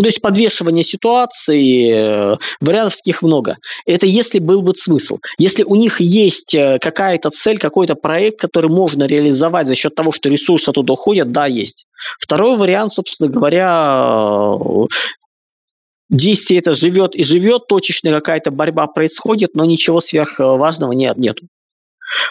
то 0.00 0.06
есть 0.06 0.20
подвешивание 0.20 0.84
ситуации, 0.84 2.32
э, 2.32 2.36
вариантов 2.60 2.96
таких 2.96 3.22
много. 3.22 3.56
Это 3.84 4.06
если 4.06 4.38
был 4.38 4.62
бы 4.62 4.72
смысл. 4.76 5.18
Если 5.38 5.64
у 5.64 5.74
них 5.74 6.00
есть 6.00 6.54
э, 6.54 6.78
какая-то 6.80 7.30
цель, 7.30 7.58
какой-то 7.58 7.96
проект, 7.96 8.38
который 8.38 8.70
можно 8.70 9.04
реализовать 9.04 9.66
за 9.66 9.74
счет 9.74 9.94
того, 9.94 10.12
что 10.12 10.28
ресурсы 10.28 10.68
оттуда 10.68 10.92
уходят, 10.92 11.32
да, 11.32 11.46
есть. 11.46 11.86
Второй 12.20 12.56
вариант, 12.56 12.94
собственно 12.94 13.28
говоря, 13.28 14.52
действие 16.08 16.60
это 16.60 16.74
живет 16.74 17.14
и 17.14 17.24
живет, 17.24 17.66
точечная 17.66 18.14
какая-то 18.14 18.50
борьба 18.50 18.86
происходит, 18.86 19.54
но 19.54 19.64
ничего 19.64 20.00
сверхважного 20.00 20.92
нет, 20.92 21.16
нету. 21.18 21.46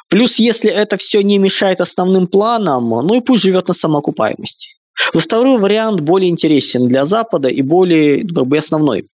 Плюс, 0.09 0.39
если 0.39 0.71
это 0.71 0.97
все 0.97 1.21
не 1.21 1.37
мешает 1.37 1.81
основным 1.81 2.27
планам, 2.27 2.89
ну 2.89 3.15
и 3.15 3.21
пусть 3.21 3.43
живет 3.43 3.67
на 3.67 3.73
самоокупаемости. 3.73 4.69
Но 5.13 5.19
второй 5.19 5.59
вариант 5.59 5.99
более 6.01 6.31
интересен 6.31 6.87
для 6.87 7.05
Запада 7.05 7.49
и 7.49 7.61
более 7.61 8.27
как 8.27 8.47
бы, 8.47 8.57
основной. 8.57 9.07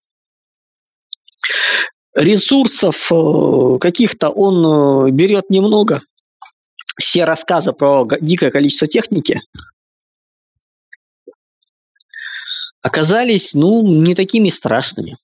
Ресурсов 2.16 3.12
э, 3.12 3.78
каких-то 3.82 4.30
он 4.30 5.08
э, 5.08 5.12
берет 5.12 5.50
немного. 5.50 6.02
Все 6.98 7.26
рассказы 7.26 7.74
про 7.74 8.08
дикое 8.22 8.52
количество 8.52 8.88
техники 8.88 9.42
оказались, 12.84 13.54
ну, 13.54 13.82
не 13.82 14.14
такими 14.14 14.50
страшными. 14.50 15.18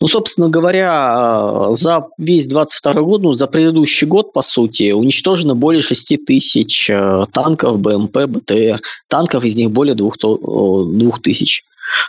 Ну, 0.00 0.08
собственно 0.08 0.48
говоря, 0.48 1.68
за 1.72 2.06
весь 2.16 2.48
22 2.48 3.02
год, 3.02 3.22
ну, 3.22 3.34
за 3.34 3.46
предыдущий 3.46 4.06
год, 4.06 4.32
по 4.32 4.42
сути, 4.42 4.92
уничтожено 4.92 5.54
более 5.54 5.82
6 5.82 6.24
тысяч 6.24 6.88
э, 6.88 7.26
танков, 7.32 7.78
БМП, 7.80 8.24
БТР. 8.26 8.80
Танков 9.08 9.44
из 9.44 9.54
них 9.54 9.70
более 9.70 9.94
2 9.94 10.10
тысяч. 11.22 11.64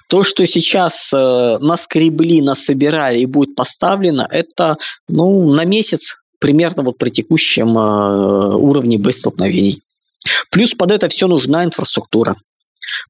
То, 0.09 0.23
что 0.23 0.47
сейчас 0.47 1.11
э, 1.13 1.57
наскребли, 1.59 2.41
насобирали 2.41 3.19
и 3.19 3.25
будет 3.25 3.55
поставлено, 3.55 4.25
это 4.29 4.77
ну, 5.09 5.51
на 5.51 5.65
месяц 5.65 6.15
примерно 6.39 6.83
вот 6.83 6.97
при 6.97 7.09
текущем 7.09 7.77
э, 7.77 8.55
уровне 8.55 8.97
боестолкновений. 8.97 9.81
Плюс 10.51 10.71
под 10.71 10.91
это 10.91 11.09
все 11.09 11.27
нужна 11.27 11.65
инфраструктура. 11.65 12.37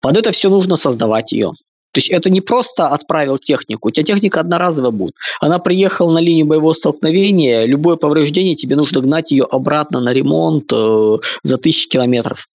Под 0.02 0.18
это 0.18 0.32
все 0.32 0.50
нужно 0.50 0.76
создавать 0.76 1.32
ее. 1.32 1.52
То 1.94 2.00
есть 2.00 2.10
это 2.10 2.30
не 2.30 2.42
просто 2.42 2.88
отправил 2.88 3.38
технику, 3.38 3.88
у 3.88 3.92
тебя 3.92 4.06
техника 4.06 4.42
одноразовая 4.42 4.92
будет. 4.92 5.14
Она 5.40 5.60
приехала 5.60 6.14
на 6.14 6.20
линию 6.20 6.46
боевого 6.46 6.74
столкновения, 6.74 7.66
любое 7.66 7.96
повреждение, 7.96 8.56
тебе 8.56 8.76
нужно 8.76 9.02
гнать 9.02 9.32
ее 9.32 9.46
обратно 9.46 10.02
на 10.02 10.14
ремонт 10.14 10.72
э, 10.72 11.18
за 11.44 11.58
тысячи 11.58 11.90
километров. 11.90 12.46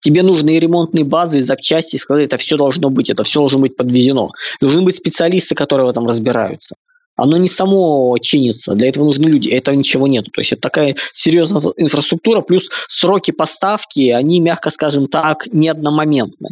Тебе 0.00 0.22
нужны 0.22 0.56
и 0.56 0.60
ремонтные 0.60 1.04
базы, 1.04 1.38
и 1.38 1.42
запчасти, 1.42 1.96
сказать, 1.96 2.26
это 2.26 2.36
все 2.36 2.56
должно 2.56 2.90
быть, 2.90 3.10
это 3.10 3.24
все 3.24 3.40
должно 3.40 3.60
быть 3.60 3.76
подвезено. 3.76 4.30
Должны 4.60 4.82
быть 4.82 4.96
специалисты, 4.96 5.54
которые 5.54 5.86
в 5.86 5.90
этом 5.90 6.06
разбираются. 6.06 6.76
Оно 7.16 7.38
не 7.38 7.48
само 7.48 8.16
чинится, 8.20 8.74
для 8.74 8.88
этого 8.88 9.04
нужны 9.04 9.24
люди, 9.24 9.48
этого 9.48 9.74
ничего 9.74 10.06
нет. 10.06 10.26
То 10.32 10.42
есть 10.42 10.52
это 10.52 10.60
такая 10.60 10.96
серьезная 11.14 11.62
инфраструктура, 11.76 12.42
плюс 12.42 12.68
сроки 12.88 13.30
поставки, 13.30 14.10
они, 14.10 14.38
мягко 14.38 14.70
скажем 14.70 15.08
так, 15.08 15.46
не 15.50 15.68
одномоментны 15.68 16.50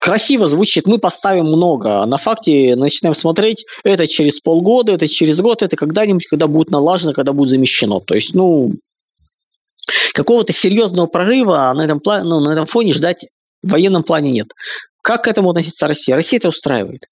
красиво 0.00 0.48
звучит, 0.48 0.86
мы 0.86 0.98
поставим 0.98 1.46
много, 1.46 2.04
на 2.06 2.18
факте 2.18 2.74
начинаем 2.74 3.14
смотреть, 3.14 3.66
это 3.84 4.08
через 4.08 4.40
полгода, 4.40 4.92
это 4.92 5.06
через 5.06 5.40
год, 5.40 5.62
это 5.62 5.76
когда-нибудь, 5.76 6.26
когда 6.26 6.48
будет 6.48 6.70
налажено, 6.70 7.12
когда 7.12 7.32
будет 7.32 7.50
замещено. 7.50 8.00
То 8.00 8.14
есть, 8.14 8.34
ну, 8.34 8.72
какого-то 10.14 10.52
серьезного 10.52 11.06
прорыва 11.06 11.72
на 11.74 11.84
этом, 11.84 12.00
плане, 12.00 12.24
ну, 12.24 12.40
на 12.40 12.52
этом 12.52 12.66
фоне 12.66 12.94
ждать 12.94 13.26
в 13.62 13.70
военном 13.70 14.02
плане 14.02 14.32
нет. 14.32 14.48
Как 15.02 15.24
к 15.24 15.28
этому 15.28 15.50
относится 15.50 15.86
Россия? 15.86 16.16
Россия 16.16 16.38
это 16.38 16.48
устраивает. 16.48 17.06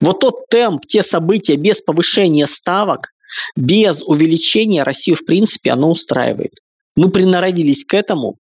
Вот 0.00 0.20
тот 0.20 0.48
темп, 0.48 0.86
те 0.86 1.02
события 1.02 1.56
без 1.56 1.82
повышения 1.82 2.46
ставок, 2.46 3.12
без 3.54 4.02
увеличения 4.02 4.82
Россию, 4.82 5.16
в 5.16 5.24
принципе, 5.24 5.72
оно 5.72 5.90
устраивает. 5.90 6.54
Мы 6.96 7.10
приноровились 7.10 7.84
к 7.84 7.92
этому 7.92 8.38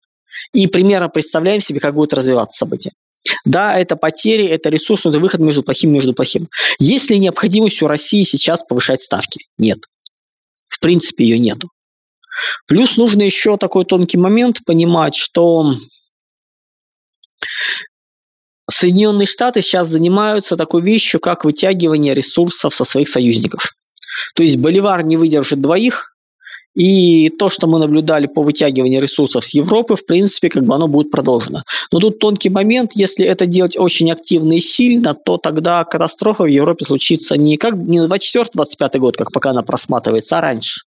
и 0.52 0.68
примерно 0.68 1.10
представляем 1.10 1.62
себе, 1.62 1.80
как 1.80 1.94
будет 1.94 2.14
развиваться 2.14 2.58
событие. 2.58 2.94
Да, 3.46 3.78
это 3.78 3.96
потери, 3.96 4.46
это 4.46 4.70
ресурс, 4.70 5.06
это 5.06 5.20
выход 5.20 5.40
между 5.42 5.64
плохим 5.64 5.92
и 5.92 5.94
между 5.94 6.14
плохим. 6.14 6.48
Есть 6.80 7.10
ли 7.10 7.20
необходимость 7.20 7.82
у 7.82 7.88
России 7.88 8.24
сейчас 8.24 8.64
повышать 8.64 9.02
ставки? 9.02 9.40
Нет. 9.58 9.80
В 10.68 10.80
принципе, 10.80 11.26
ее 11.26 11.40
нету. 11.40 11.70
Плюс 12.68 12.98
нужно 12.98 13.24
еще 13.24 13.58
такой 13.58 13.86
тонкий 13.86 14.18
момент 14.18 14.60
понимать, 14.66 15.16
что 15.16 15.74
Соединенные 18.70 19.26
Штаты 19.26 19.62
сейчас 19.62 19.88
занимаются 19.88 20.56
такой 20.56 20.82
вещью, 20.82 21.20
как 21.20 21.44
вытягивание 21.44 22.14
ресурсов 22.14 22.76
со 22.76 22.86
своих 22.86 23.10
союзников. 23.10 23.64
То 24.36 24.44
есть 24.44 24.58
Боливар 24.58 25.04
не 25.04 25.18
выдержит 25.18 25.62
двоих, 25.62 26.16
и 26.80 27.30
то, 27.30 27.50
что 27.50 27.68
мы 27.68 27.78
наблюдали 27.78 28.28
по 28.28 28.42
вытягиванию 28.42 29.02
ресурсов 29.02 29.44
с 29.44 29.54
Европы, 29.54 29.98
в 29.98 30.06
принципе, 30.06 30.48
как 30.48 30.64
бы 30.64 30.74
оно 30.74 30.88
будет 30.88 31.12
продолжено. 31.12 31.64
Но 31.92 32.00
тут 32.00 32.20
тонкий 32.20 32.50
момент, 32.50 32.92
если 32.96 33.26
это 33.26 33.46
делать 33.46 33.76
очень 33.78 34.10
активно 34.10 34.54
и 34.54 34.62
сильно, 34.62 35.14
то 35.14 35.36
тогда 35.36 35.84
катастрофа 35.84 36.44
в 36.44 36.46
Европе 36.46 36.86
случится 36.86 37.36
не 37.36 37.58
как 37.58 37.74
не 37.74 38.00
24-25 38.00 38.98
год, 38.98 39.18
как 39.18 39.34
пока 39.34 39.50
она 39.50 39.62
просматривается, 39.62 40.38
а 40.38 40.42
раньше. 40.42 40.80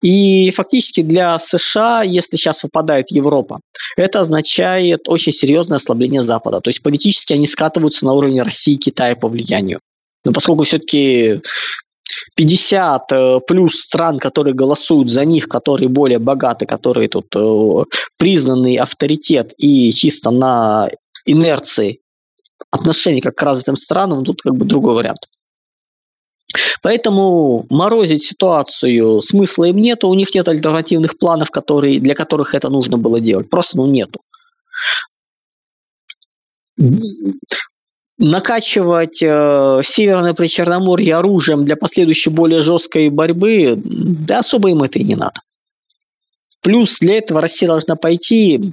И 0.00 0.52
фактически 0.52 1.02
для 1.02 1.40
США, 1.40 2.04
если 2.04 2.36
сейчас 2.36 2.62
выпадает 2.62 3.10
Европа, 3.10 3.58
это 3.96 4.20
означает 4.20 5.08
очень 5.08 5.32
серьезное 5.32 5.78
ослабление 5.78 6.22
Запада. 6.22 6.60
То 6.60 6.70
есть 6.70 6.84
политически 6.84 7.32
они 7.32 7.48
скатываются 7.48 8.04
на 8.04 8.12
уровень 8.12 8.42
России 8.42 8.74
и 8.74 8.78
Китая 8.78 9.16
по 9.16 9.26
влиянию. 9.26 9.80
Но 10.24 10.30
поскольку 10.30 10.62
все-таки 10.62 11.40
50 12.34 13.12
э, 13.12 13.40
плюс 13.46 13.80
стран, 13.80 14.18
которые 14.18 14.54
голосуют 14.54 15.10
за 15.10 15.24
них, 15.24 15.48
которые 15.48 15.88
более 15.88 16.18
богаты, 16.18 16.66
которые 16.66 17.08
тут 17.08 17.34
э, 17.34 17.84
признанный 18.16 18.76
авторитет 18.76 19.52
и 19.56 19.92
чисто 19.92 20.30
на 20.30 20.88
инерции 21.24 22.00
отношения 22.70 23.22
как 23.22 23.34
к 23.34 23.42
развитым 23.42 23.76
странам, 23.76 24.24
тут 24.24 24.42
как 24.42 24.54
бы 24.54 24.64
другой 24.64 24.94
вариант. 24.94 25.28
Поэтому 26.82 27.66
морозить 27.70 28.24
ситуацию 28.24 29.22
смысла 29.22 29.64
им 29.64 29.76
нет, 29.76 30.04
у 30.04 30.14
них 30.14 30.34
нет 30.34 30.46
альтернативных 30.46 31.18
планов, 31.18 31.50
которые, 31.50 32.00
для 32.00 32.14
которых 32.14 32.54
это 32.54 32.68
нужно 32.68 32.98
было 32.98 33.20
делать. 33.20 33.48
Просто 33.50 33.76
ну, 33.76 33.86
нету 33.86 34.20
накачивать 38.18 39.22
э, 39.22 39.80
Северное 39.84 40.34
Причерноморье 40.34 41.16
оружием 41.16 41.64
для 41.64 41.76
последующей 41.76 42.30
более 42.30 42.62
жесткой 42.62 43.10
борьбы, 43.10 43.74
да 43.76 44.40
особо 44.40 44.70
им 44.70 44.82
это 44.82 44.98
и 44.98 45.04
не 45.04 45.16
надо. 45.16 45.40
Плюс 46.62 46.98
для 46.98 47.18
этого 47.18 47.40
Россия 47.40 47.68
должна 47.68 47.96
пойти 47.96 48.72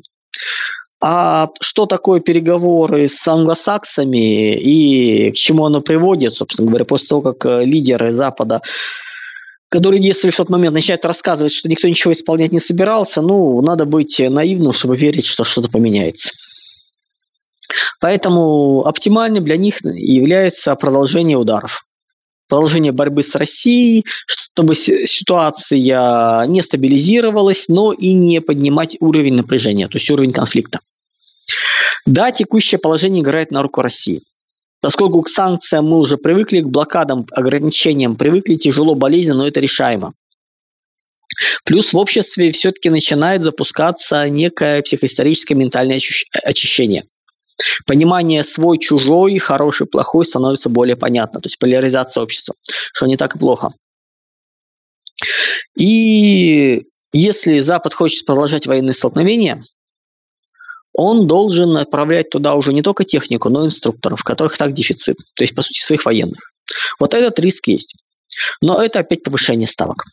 А 1.02 1.50
что 1.60 1.88
такое 1.88 2.20
переговоры 2.20 3.08
с 3.10 3.28
англосаксами 3.28 4.54
и 4.56 5.32
к 5.32 5.36
чему 5.36 5.66
оно 5.66 5.82
приводит, 5.82 6.36
собственно 6.36 6.70
говоря, 6.70 6.86
после 6.86 7.08
того, 7.08 7.22
как 7.22 7.46
э, 7.46 7.66
лидеры 7.66 8.14
Запада 8.14 8.62
которые 9.72 10.02
действовали 10.02 10.34
в 10.34 10.38
тот 10.38 10.50
момент, 10.50 10.74
начинают 10.74 11.06
рассказывать, 11.06 11.54
что 11.54 11.70
никто 11.70 11.88
ничего 11.88 12.12
исполнять 12.12 12.52
не 12.52 12.60
собирался, 12.60 13.22
ну, 13.22 13.62
надо 13.62 13.86
быть 13.86 14.20
наивным, 14.20 14.74
чтобы 14.74 14.98
верить, 14.98 15.26
что 15.26 15.46
что-то 15.46 15.70
поменяется. 15.70 16.32
Поэтому 18.00 18.86
оптимальным 18.86 19.44
для 19.44 19.58
них 19.58 19.82
является 19.84 20.76
продолжение 20.76 21.38
ударов. 21.38 21.86
Продолжение 22.48 22.92
борьбы 22.92 23.24
с 23.24 23.34
Россией, 23.36 24.06
чтобы 24.26 24.76
ситуация 24.76 26.46
не 26.48 26.62
стабилизировалась, 26.62 27.70
но 27.70 27.94
и 27.94 28.14
не 28.14 28.42
поднимать 28.42 28.98
уровень 29.00 29.36
напряжения, 29.36 29.88
то 29.88 29.98
есть 29.98 30.10
уровень 30.10 30.34
конфликта. 30.34 30.80
Да, 32.06 32.32
текущее 32.32 32.80
положение 32.80 33.22
играет 33.24 33.52
на 33.52 33.62
руку 33.62 33.82
России. 33.82 34.22
Поскольку 34.82 35.22
к 35.22 35.30
санкциям 35.30 35.88
мы 35.88 36.00
уже 36.00 36.18
привыкли, 36.18 36.62
к 36.62 36.68
блокадам, 36.68 37.26
ограничениям 37.32 38.16
привыкли, 38.16 38.56
тяжело, 38.56 38.96
болезненно, 38.96 39.40
но 39.40 39.48
это 39.48 39.60
решаемо. 39.60 40.14
Плюс 41.64 41.94
в 41.94 41.98
обществе 41.98 42.52
все-таки 42.52 42.90
начинает 42.90 43.44
запускаться 43.44 44.28
некое 44.28 44.82
психоисторическое 44.82 45.56
ментальное 45.56 46.02
очищение. 46.44 47.06
Понимание 47.86 48.44
свой-чужой, 48.44 49.38
хороший-плохой 49.40 50.26
становится 50.26 50.70
более 50.70 50.96
понятно. 50.96 51.40
То 51.40 51.48
есть 51.48 51.60
поляризация 51.60 52.24
общества, 52.24 52.56
что 52.94 53.06
не 53.06 53.18
так 53.18 53.36
и 53.36 53.40
плохо. 53.40 53.70
И 55.78 56.86
если 57.14 57.60
Запад 57.60 57.94
хочет 57.94 58.26
продолжать 58.26 58.68
военные 58.68 58.94
столкновения, 58.94 59.64
он 60.94 61.28
должен 61.28 61.78
отправлять 61.78 62.30
туда 62.30 62.56
уже 62.56 62.74
не 62.74 62.82
только 62.82 63.06
технику, 63.06 63.50
но 63.50 63.64
и 63.64 63.68
инструкторов, 63.68 64.24
которых 64.24 64.58
так 64.58 64.74
дефицит, 64.74 65.18
то 65.36 65.44
есть, 65.44 65.56
по 65.56 65.62
сути, 65.62 65.80
своих 65.80 66.06
военных. 66.06 66.52
Вот 67.00 67.14
этот 67.14 67.40
риск 67.40 67.68
есть. 67.68 67.96
Но 68.62 68.82
это 68.82 69.00
опять 69.00 69.24
повышение 69.24 69.68
ставок. 69.68 70.06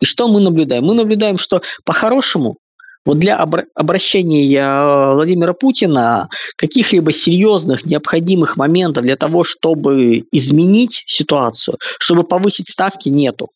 И 0.00 0.04
что 0.04 0.28
мы 0.28 0.40
наблюдаем? 0.40 0.84
Мы 0.84 0.94
наблюдаем, 0.94 1.38
что 1.38 1.62
по-хорошему 1.84 2.56
вот 3.04 3.18
для 3.18 3.36
обращения 3.36 4.58
э, 4.58 5.14
Владимира 5.14 5.54
Путина 5.54 6.28
каких-либо 6.56 7.12
серьезных 7.12 7.84
необходимых 7.84 8.56
моментов 8.56 9.02
для 9.04 9.16
того, 9.16 9.42
чтобы 9.42 10.24
изменить 10.30 11.02
ситуацию, 11.06 11.78
чтобы 11.98 12.22
повысить 12.22 12.70
ставки, 12.70 13.08
нету. 13.08 13.50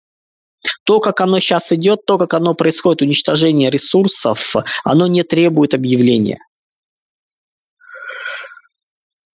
То, 0.85 0.99
как 0.99 1.21
оно 1.21 1.39
сейчас 1.39 1.71
идет, 1.71 2.05
то, 2.07 2.19
как 2.19 2.35
оно 2.35 2.55
происходит, 2.55 3.03
уничтожение 3.03 3.71
ресурсов, 3.71 4.55
оно 4.85 5.07
не 5.07 5.23
требует 5.23 5.75
объявления. 5.75 6.39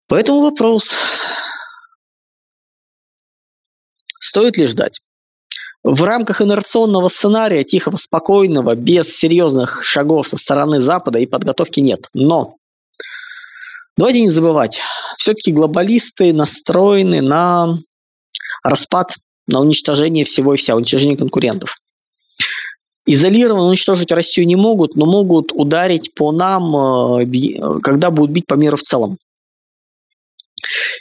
Поэтому 0.09 0.41
вопрос, 0.43 0.93
стоит 4.19 4.57
ли 4.57 4.67
ждать? 4.67 4.99
В 5.83 6.03
рамках 6.03 6.43
инерционного 6.43 7.09
сценария, 7.09 7.65
тихого, 7.65 7.97
спокойного, 7.97 8.75
без 8.75 9.17
серьезных 9.17 9.83
шагов 9.83 10.29
со 10.29 10.37
стороны 10.37 10.81
Запада 10.81 11.19
и 11.19 11.27
подготовки 11.27 11.81
нет. 11.81 12.09
Но 12.13 12.57
давайте 13.97 14.21
не 14.21 14.29
забывать, 14.29 14.81
все-таки 15.17 15.53
глобалисты 15.53 16.35
настроены 16.35 17.23
на 17.23 17.79
распад 18.63 19.15
на 19.47 19.61
уничтожение 19.61 20.27
всего 20.27 20.55
и 20.55 20.59
вся, 20.59 20.77
уничтожение 20.77 21.17
конкурентов. 21.17 21.77
Изолированно 23.07 23.69
уничтожить 23.69 24.13
Россию 24.13 24.47
не 24.47 24.57
могут, 24.57 24.95
но 24.97 25.07
могут 25.07 25.51
ударить 25.53 26.15
по 26.15 26.31
нам, 26.31 26.77
э, 27.23 27.81
когда 27.83 28.11
будут 28.11 28.31
бить 28.31 28.47
по 28.47 28.55
миру 28.55 28.77
в 28.77 28.83
целом. 28.83 29.17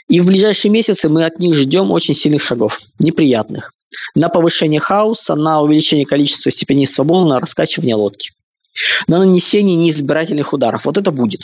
И 0.08 0.20
в 0.20 0.26
ближайшие 0.26 0.72
месяцы 0.72 1.10
мы 1.10 1.24
от 1.24 1.38
них 1.38 1.54
ждем 1.54 1.90
очень 1.90 2.14
сильных 2.14 2.42
шагов, 2.42 2.80
неприятных. 2.98 3.74
На 4.14 4.28
повышение 4.28 4.80
хаоса, 4.80 5.34
на 5.34 5.62
увеличение 5.62 6.06
количества 6.06 6.50
степеней 6.50 6.86
свободы, 6.86 7.28
на 7.28 7.40
раскачивание 7.40 7.94
лодки. 7.94 8.30
На 9.08 9.18
нанесение 9.18 9.76
неизбирательных 9.76 10.52
ударов. 10.52 10.84
Вот 10.84 10.96
это 10.96 11.10
будет. 11.10 11.40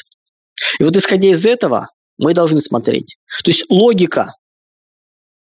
И 0.79 0.85
вот 0.85 0.97
исходя 0.97 1.29
из 1.29 1.45
этого, 1.45 1.89
мы 2.19 2.35
должны 2.35 2.61
смотреть. 2.61 3.17
То 3.45 3.51
есть 3.51 3.67
логика 3.69 4.33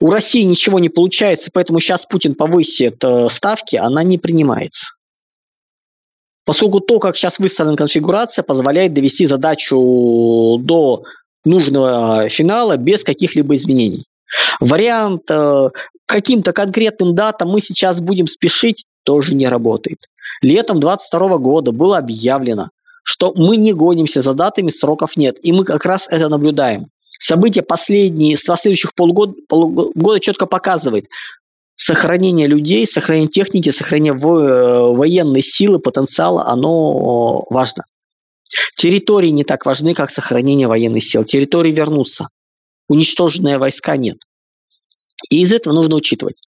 у 0.00 0.10
России 0.10 0.42
ничего 0.42 0.80
не 0.80 0.88
получается, 0.88 1.50
поэтому 1.52 1.78
сейчас 1.78 2.06
Путин 2.06 2.34
повысит 2.34 3.02
э, 3.04 3.28
ставки, 3.30 3.76
она 3.76 4.02
не 4.02 4.18
принимается. 4.18 4.86
Поскольку 6.44 6.80
то, 6.80 6.98
как 6.98 7.16
сейчас 7.16 7.38
выставлена 7.38 7.76
конфигурация, 7.76 8.42
позволяет 8.42 8.94
довести 8.94 9.26
задачу 9.26 10.58
до 10.58 11.04
нужного 11.44 12.28
финала 12.28 12.76
без 12.76 13.04
каких-либо 13.04 13.54
изменений. 13.54 14.04
Вариант 14.60 15.30
э, 15.30 15.70
каким-то 16.06 16.52
конкретным 16.52 17.14
датам 17.14 17.50
мы 17.50 17.60
сейчас 17.60 18.00
будем 18.00 18.26
спешить 18.26 18.84
тоже 19.04 19.34
не 19.34 19.48
работает. 19.48 19.98
Летом 20.40 20.80
2022 20.80 21.38
года 21.38 21.72
было 21.72 21.98
объявлено, 21.98 22.70
что 23.04 23.32
мы 23.36 23.56
не 23.56 23.72
гонимся 23.72 24.22
за 24.22 24.34
датами, 24.34 24.70
сроков 24.70 25.16
нет. 25.16 25.36
И 25.42 25.52
мы 25.52 25.64
как 25.64 25.84
раз 25.84 26.06
это 26.08 26.28
наблюдаем. 26.28 26.86
События 27.18 27.62
последние, 27.62 28.36
с 28.36 28.42
последующих 28.42 28.94
полгода, 28.94 29.34
полгода 29.48 30.18
четко 30.18 30.46
показывает, 30.46 31.06
сохранение 31.76 32.46
людей, 32.46 32.86
сохранение 32.86 33.28
техники, 33.28 33.70
сохранение 33.70 34.14
э, 34.14 34.94
военной 34.94 35.42
силы, 35.42 35.78
потенциала, 35.78 36.46
оно 36.46 37.44
важно. 37.50 37.84
Территории 38.76 39.28
не 39.28 39.44
так 39.44 39.64
важны, 39.66 39.94
как 39.94 40.10
сохранение 40.10 40.66
военных 40.66 41.04
сил. 41.04 41.24
Территории 41.24 41.72
вернутся. 41.72 42.28
Уничтоженные 42.88 43.58
войска 43.58 43.96
нет. 43.96 44.18
И 45.30 45.42
из 45.42 45.52
этого 45.52 45.72
нужно 45.72 45.96
учитывать. 45.96 46.42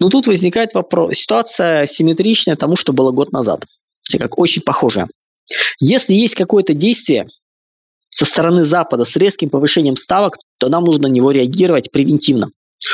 Но 0.00 0.08
тут 0.08 0.26
возникает 0.26 0.74
вопрос. 0.74 1.14
Ситуация 1.16 1.86
симметричная 1.86 2.56
тому, 2.56 2.76
что 2.76 2.92
было 2.92 3.10
год 3.10 3.32
назад. 3.32 3.64
Как 4.18 4.38
очень 4.38 4.62
похожая. 4.62 5.08
Если 5.78 6.14
есть 6.14 6.34
какое-то 6.34 6.74
действие, 6.74 7.28
со 8.10 8.24
стороны 8.26 8.64
Запада 8.64 9.04
с 9.04 9.16
резким 9.16 9.50
повышением 9.50 9.96
ставок, 9.96 10.38
то 10.60 10.68
нам 10.68 10.84
нужно 10.84 11.08
на 11.08 11.12
него 11.12 11.32
реагировать 11.32 11.90
превентивно. 11.90 12.48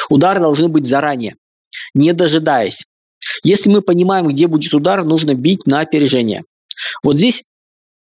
Удары 0.08 0.40
должны 0.40 0.68
быть 0.68 0.86
заранее, 0.86 1.36
не 1.94 2.12
дожидаясь. 2.12 2.86
Если 3.42 3.68
мы 3.68 3.82
понимаем, 3.82 4.28
где 4.28 4.46
будет 4.46 4.72
удар, 4.72 5.04
нужно 5.04 5.34
бить 5.34 5.66
на 5.66 5.80
опережение. 5.80 6.42
Вот 7.02 7.16
здесь 7.16 7.44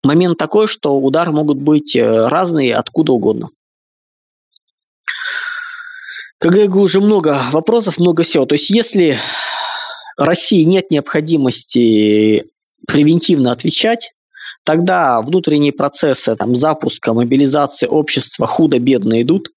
момент 0.05 0.39
такой, 0.39 0.69
что 0.69 0.97
удары 0.99 1.33
могут 1.33 1.59
быть 1.59 1.97
э, 1.97 2.29
разные 2.29 2.77
откуда 2.77 3.13
угодно. 3.13 3.49
Как 6.40 6.55
я 6.55 6.68
говорю, 6.68 6.85
уже 6.85 7.00
много 7.03 7.38
вопросов, 7.53 7.98
много 7.98 8.22
всего. 8.22 8.46
То 8.46 8.55
есть 8.55 8.70
если 8.70 9.18
России 10.16 10.62
нет 10.62 10.90
необходимости 10.90 12.46
превентивно 12.87 13.53
отвечать, 13.53 14.12
тогда 14.64 15.20
внутренние 15.20 15.74
процессы 15.74 16.35
там, 16.37 16.57
запуска, 16.57 17.12
мобилизации 17.12 17.87
общества 17.87 18.46
худо-бедно 18.46 19.20
идут, 19.20 19.50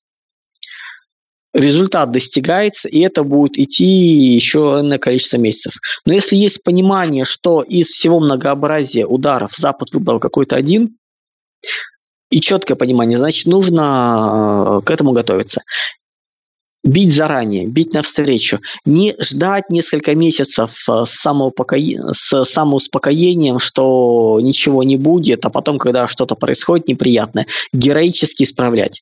результат 1.54 2.12
достигается, 2.12 2.90
и 2.90 3.00
это 3.00 3.24
будет 3.24 3.58
идти 3.58 3.86
еще 3.86 4.82
на 4.82 5.00
количество 5.00 5.38
месяцев. 5.38 5.76
Но 6.06 6.12
если 6.12 6.36
есть 6.36 6.64
понимание, 6.64 7.24
что 7.24 7.62
из 7.62 7.88
всего 7.88 8.20
многообразия 8.20 9.06
ударов 9.06 9.56
Запад 9.56 9.92
выбрал 9.94 10.20
какой-то 10.20 10.58
один, 10.58 10.98
и 12.30 12.42
четкое 12.42 12.76
понимание, 12.76 13.18
значит, 13.18 13.46
нужно 13.46 14.80
э, 14.80 14.86
к 14.86 14.92
этому 14.92 15.14
готовиться 15.14 15.62
бить 16.84 17.14
заранее, 17.14 17.68
бить 17.68 17.94
навстречу, 17.94 18.60
не 18.86 19.16
ждать 19.20 19.70
несколько 19.70 20.16
месяцев 20.16 20.72
э, 20.90 21.06
с, 21.08 21.14
самоупокоен... 21.22 22.14
с 22.14 22.46
самоуспокоением, 22.46 23.60
что 23.60 24.40
ничего 24.42 24.84
не 24.84 24.98
будет, 24.98 25.46
а 25.46 25.50
потом, 25.50 25.78
когда 25.78 26.08
что-то 26.08 26.36
происходит 26.36 26.88
неприятное, 26.88 27.48
героически 27.72 28.44
исправлять. 28.44 29.02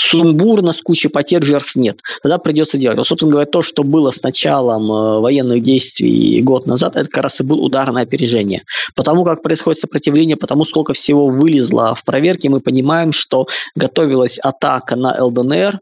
Сумбурно, 0.00 0.74
с 0.74 0.80
кучей 0.80 1.08
потерь, 1.08 1.42
жертв 1.42 1.74
нет. 1.74 1.98
Тогда 2.22 2.38
придется 2.38 2.78
делать. 2.78 2.98
Вот, 2.98 3.08
собственно 3.08 3.32
говоря, 3.32 3.50
то, 3.50 3.62
что 3.62 3.82
было 3.82 4.12
с 4.12 4.22
началом 4.22 4.84
э, 4.84 5.20
военных 5.20 5.60
действий 5.64 6.40
год 6.40 6.66
назад, 6.66 6.94
это 6.94 7.08
как 7.10 7.24
раз 7.24 7.40
и 7.40 7.42
был 7.42 7.64
удар 7.64 7.90
на 7.90 8.02
опережение. 8.02 8.62
Потому 8.94 9.24
как 9.24 9.42
происходит 9.42 9.80
сопротивление, 9.80 10.36
потому 10.36 10.64
сколько 10.64 10.94
всего 10.94 11.26
вылезло 11.26 11.96
в 11.96 12.04
проверке, 12.04 12.48
мы 12.48 12.60
понимаем, 12.60 13.12
что 13.12 13.48
готовилась 13.74 14.38
атака 14.38 14.94
на 14.94 15.20
ЛДНР, 15.20 15.80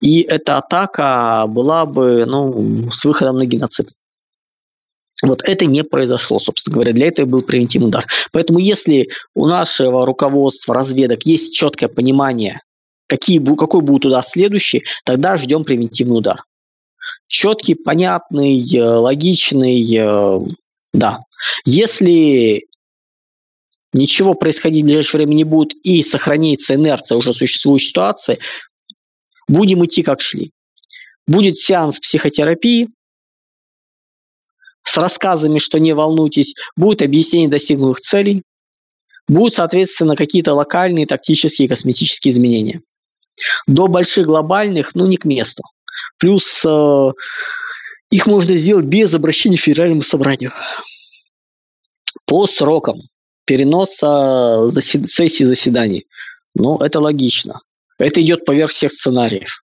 и 0.00 0.22
эта 0.22 0.58
атака 0.58 1.44
была 1.48 1.86
бы 1.86 2.24
ну, 2.26 2.90
с 2.90 3.04
выходом 3.04 3.38
на 3.38 3.46
геноцид. 3.46 3.92
Вот 5.22 5.42
это 5.46 5.66
не 5.66 5.84
произошло, 5.84 6.38
собственно 6.38 6.74
говоря. 6.74 6.92
Для 6.92 7.08
этого 7.08 7.26
был 7.26 7.42
превентивный 7.42 7.88
удар. 7.88 8.06
Поэтому 8.32 8.58
если 8.58 9.08
у 9.34 9.46
нашего 9.46 10.06
руководства 10.06 10.74
разведок 10.74 11.26
есть 11.26 11.54
четкое 11.54 11.90
понимание, 11.90 12.60
какие, 13.06 13.38
какой 13.56 13.82
будет 13.82 14.06
удар 14.06 14.24
следующий, 14.24 14.84
тогда 15.04 15.36
ждем 15.36 15.64
превентивный 15.64 16.18
удар. 16.18 16.42
Четкий, 17.26 17.74
понятный, 17.74 18.64
э, 18.74 18.82
логичный, 18.82 19.94
э, 19.94 20.40
да. 20.94 21.20
Если 21.64 22.66
ничего 23.92 24.34
происходить 24.34 24.82
в 24.82 24.86
ближайшее 24.86 25.18
время 25.18 25.34
не 25.34 25.44
будет 25.44 25.74
и 25.82 26.02
сохранится 26.02 26.74
инерция 26.74 27.18
уже 27.18 27.34
существующей 27.34 27.88
ситуации, 27.88 28.38
будем 29.50 29.84
идти 29.84 30.02
как 30.02 30.20
шли. 30.20 30.52
Будет 31.26 31.58
сеанс 31.58 32.00
психотерапии 32.00 32.88
с 34.84 34.96
рассказами, 34.96 35.58
что 35.58 35.78
не 35.78 35.92
волнуйтесь, 35.92 36.54
будет 36.76 37.02
объяснение 37.02 37.48
достигнутых 37.48 38.00
целей, 38.00 38.42
будут, 39.28 39.54
соответственно, 39.54 40.16
какие-то 40.16 40.54
локальные 40.54 41.06
тактические 41.06 41.68
косметические 41.68 42.32
изменения. 42.32 42.80
До 43.66 43.86
больших 43.88 44.26
глобальных, 44.26 44.94
ну, 44.94 45.06
не 45.06 45.16
к 45.16 45.24
месту. 45.24 45.62
Плюс 46.18 46.62
э, 46.64 47.12
их 48.10 48.26
можно 48.26 48.56
сделать 48.56 48.86
без 48.86 49.12
обращения 49.14 49.56
к 49.56 49.60
Федеральному 49.60 50.02
собранию. 50.02 50.52
По 52.26 52.46
срокам 52.46 52.96
переноса 53.44 54.70
засед... 54.70 55.08
сессий 55.08 55.44
заседаний. 55.44 56.06
Ну, 56.54 56.78
это 56.78 57.00
логично. 57.00 57.60
Это 58.00 58.22
идет 58.22 58.46
поверх 58.46 58.70
всех 58.70 58.92
сценариев. 58.92 59.62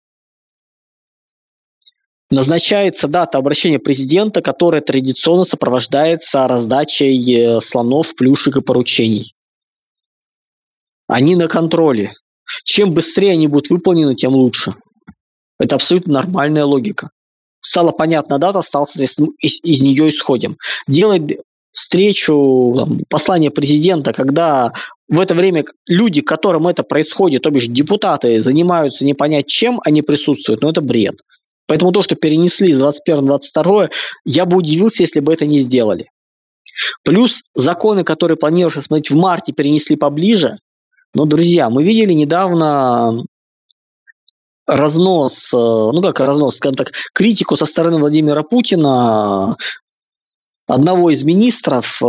Назначается 2.31 3.07
дата 3.07 3.39
обращения 3.39 3.79
президента, 3.79 4.43
которая 4.43 4.81
традиционно 4.83 5.45
сопровождается 5.45 6.49
раздачей 6.49 7.17
э, 7.37 7.61
слонов, 7.61 8.17
плюшек 8.17 8.57
и 8.57 8.61
поручений. 8.61 9.35
Они 11.07 11.37
на 11.37 11.47
контроле. 11.47 12.11
Чем 12.65 12.93
быстрее 12.93 13.33
они 13.33 13.47
будут 13.47 13.71
выполнены, 13.71 14.17
тем 14.17 14.35
лучше. 14.35 14.75
Это 15.61 15.77
абсолютно 15.77 16.15
нормальная 16.15 16.65
логика. 16.65 17.11
Стала 17.61 17.93
понятна 17.93 18.39
дата, 18.39 18.63
стал, 18.63 18.89
соответственно, 18.89 19.29
из, 19.39 19.63
из 19.63 19.81
нее 19.81 20.11
исходим. 20.11 20.57
Делать 20.89 21.39
встречу, 21.75 22.75
там, 22.77 23.01
послание 23.11 23.51
президента, 23.51 24.13
когда 24.13 24.73
в 25.09 25.21
это 25.21 25.35
время 25.35 25.65
люди, 25.87 26.23
которым 26.23 26.69
это 26.69 26.85
происходит, 26.85 27.43
то 27.43 27.51
бишь 27.51 27.67
депутаты, 27.67 28.43
занимаются 28.43 29.05
не 29.05 29.13
понять 29.13 29.49
чем, 29.49 29.81
они 29.85 30.01
присутствуют, 30.01 30.63
но 30.63 30.71
это 30.71 30.81
бред. 30.81 31.17
Поэтому 31.67 31.93
то, 31.93 32.03
что 32.03 32.15
перенесли 32.15 32.73
с 32.73 32.79
21 32.79 33.27
22 33.27 33.89
я 34.25 34.47
бы 34.47 34.57
удивился, 34.57 35.03
если 35.03 35.21
бы 35.21 35.33
это 35.33 35.47
не 35.47 35.59
сделали. 35.59 36.09
Плюс 37.03 37.43
законы, 37.55 38.05
которые 38.05 38.37
планировали 38.37 38.81
смотреть 38.81 39.11
в 39.11 39.17
марте, 39.17 39.53
перенесли 39.53 39.97
поближе. 39.97 40.59
Но, 41.15 41.25
друзья, 41.27 41.71
мы 41.71 41.83
видели 41.85 42.13
недавно 42.13 43.25
разнос, 44.67 45.53
э, 45.53 45.57
ну 45.57 46.01
как 46.03 46.21
разнос, 46.21 46.57
скажем 46.57 46.77
так, 46.77 46.93
критику 47.13 47.57
со 47.57 47.67
стороны 47.67 47.99
Владимира 47.99 48.43
Путина 48.43 49.57
одного 50.67 51.11
из 51.11 51.23
министров, 51.23 52.01
э, 52.03 52.05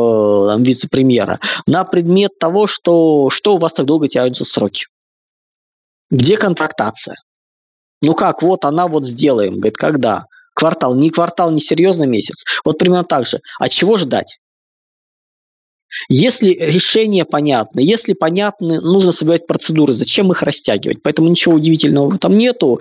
вице-премьера, 0.60 1.40
на 1.68 1.84
предмет 1.84 2.38
того, 2.40 2.68
что, 2.68 3.30
что 3.30 3.56
у 3.56 3.58
вас 3.58 3.74
так 3.74 3.86
долго 3.86 4.08
тянутся 4.08 4.46
сроки. 4.46 4.86
Где 6.10 6.38
контрактация? 6.38 7.16
Ну 8.02 8.14
как, 8.14 8.44
вот 8.44 8.66
она 8.66 8.88
вот 8.88 9.06
сделаем. 9.06 9.56
Говорит, 9.56 9.78
когда? 9.78 10.26
Квартал. 10.54 10.96
Не 10.96 11.10
квартал, 11.10 11.52
не 11.52 11.60
серьезно 11.60 12.04
месяц. 12.04 12.44
Вот 12.64 12.78
примерно 12.78 13.04
так 13.04 13.26
же. 13.26 13.40
А 13.60 13.68
чего 13.68 13.98
ждать? 13.98 14.40
Если 16.10 16.50
решение 16.50 17.26
понятно, 17.26 17.80
если 17.80 18.14
понятны, 18.14 18.82
нужно 18.82 19.12
соблюдать 19.12 19.48
процедуры, 19.48 19.94
зачем 19.94 20.32
их 20.32 20.42
растягивать? 20.42 21.02
Поэтому 21.02 21.30
ничего 21.30 21.56
удивительного 21.56 22.10
в 22.10 22.16
этом 22.16 22.38
нету. 22.38 22.80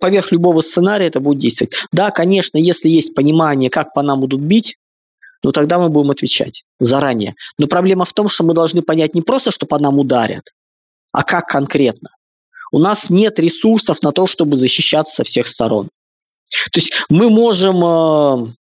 Поверх 0.00 0.32
любого 0.32 0.60
сценария 0.60 1.06
это 1.06 1.20
будет 1.20 1.38
действовать. 1.38 1.74
Да, 1.92 2.10
конечно, 2.10 2.58
если 2.58 2.88
есть 2.88 3.14
понимание, 3.14 3.70
как 3.70 3.92
по 3.94 4.02
нам 4.02 4.20
будут 4.20 4.40
бить, 4.40 4.76
ну 5.42 5.52
тогда 5.52 5.78
мы 5.78 5.90
будем 5.90 6.10
отвечать 6.10 6.64
заранее. 6.80 7.34
Но 7.58 7.66
проблема 7.66 8.04
в 8.04 8.12
том, 8.12 8.28
что 8.28 8.44
мы 8.44 8.54
должны 8.54 8.82
понять 8.82 9.14
не 9.14 9.22
просто, 9.22 9.50
что 9.50 9.66
по 9.66 9.78
нам 9.78 9.98
ударят, 9.98 10.50
а 11.12 11.22
как 11.22 11.46
конкретно. 11.46 12.10
У 12.72 12.78
нас 12.78 13.10
нет 13.10 13.38
ресурсов 13.38 14.02
на 14.02 14.12
то, 14.12 14.26
чтобы 14.26 14.56
защищаться 14.56 15.16
со 15.16 15.24
всех 15.24 15.46
сторон. 15.46 15.90
То 16.72 16.80
есть 16.80 16.92
мы 17.08 17.30
можем 17.30 17.84
э, 17.84 18.54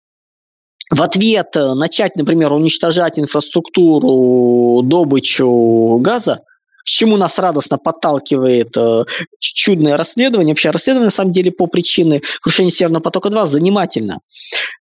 в 0.91 1.03
ответ 1.03 1.57
э, 1.57 1.75
начать, 1.75 2.17
например, 2.17 2.53
уничтожать 2.53 3.19
инфраструктуру, 3.19 4.83
добычу 4.83 5.99
газа, 6.01 6.41
к 6.85 6.89
чему 6.89 7.17
нас 7.17 7.39
радостно 7.39 7.79
подталкивает 7.79 8.77
э, 8.77 9.05
чудное 9.39 9.97
расследование. 9.97 10.53
Вообще 10.53 10.71
расследование, 10.71 11.07
на 11.07 11.13
самом 11.13 11.33
деле, 11.33 11.53
по 11.53 11.67
причине 11.67 12.23
крушения 12.43 12.71
Северного 12.71 13.03
потока-2 13.03 13.47
занимательно. 13.47 14.19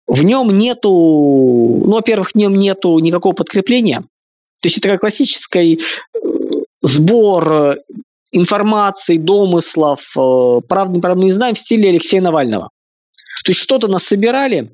В 0.07 0.23
нем 0.23 0.57
нету, 0.57 0.89
ну, 0.89 1.91
во-первых, 1.91 2.31
в 2.31 2.35
нем 2.35 2.55
нету 2.57 2.97
никакого 2.99 3.33
подкрепления. 3.33 4.01
То 4.61 4.67
есть 4.67 4.77
это 4.77 4.87
как 4.87 5.01
классический 5.01 5.75
э, 5.75 6.19
сбор 6.81 7.77
информации, 8.31 9.17
домыслов, 9.17 9.99
э, 10.17 10.61
правда, 10.67 11.13
не 11.15 11.31
знаем 11.31 11.55
в 11.55 11.59
стиле 11.59 11.89
Алексея 11.89 12.21
Навального. 12.21 12.69
То 13.43 13.51
есть 13.51 13.59
что-то 13.59 13.87
нас 13.87 14.03
собирали, 14.03 14.71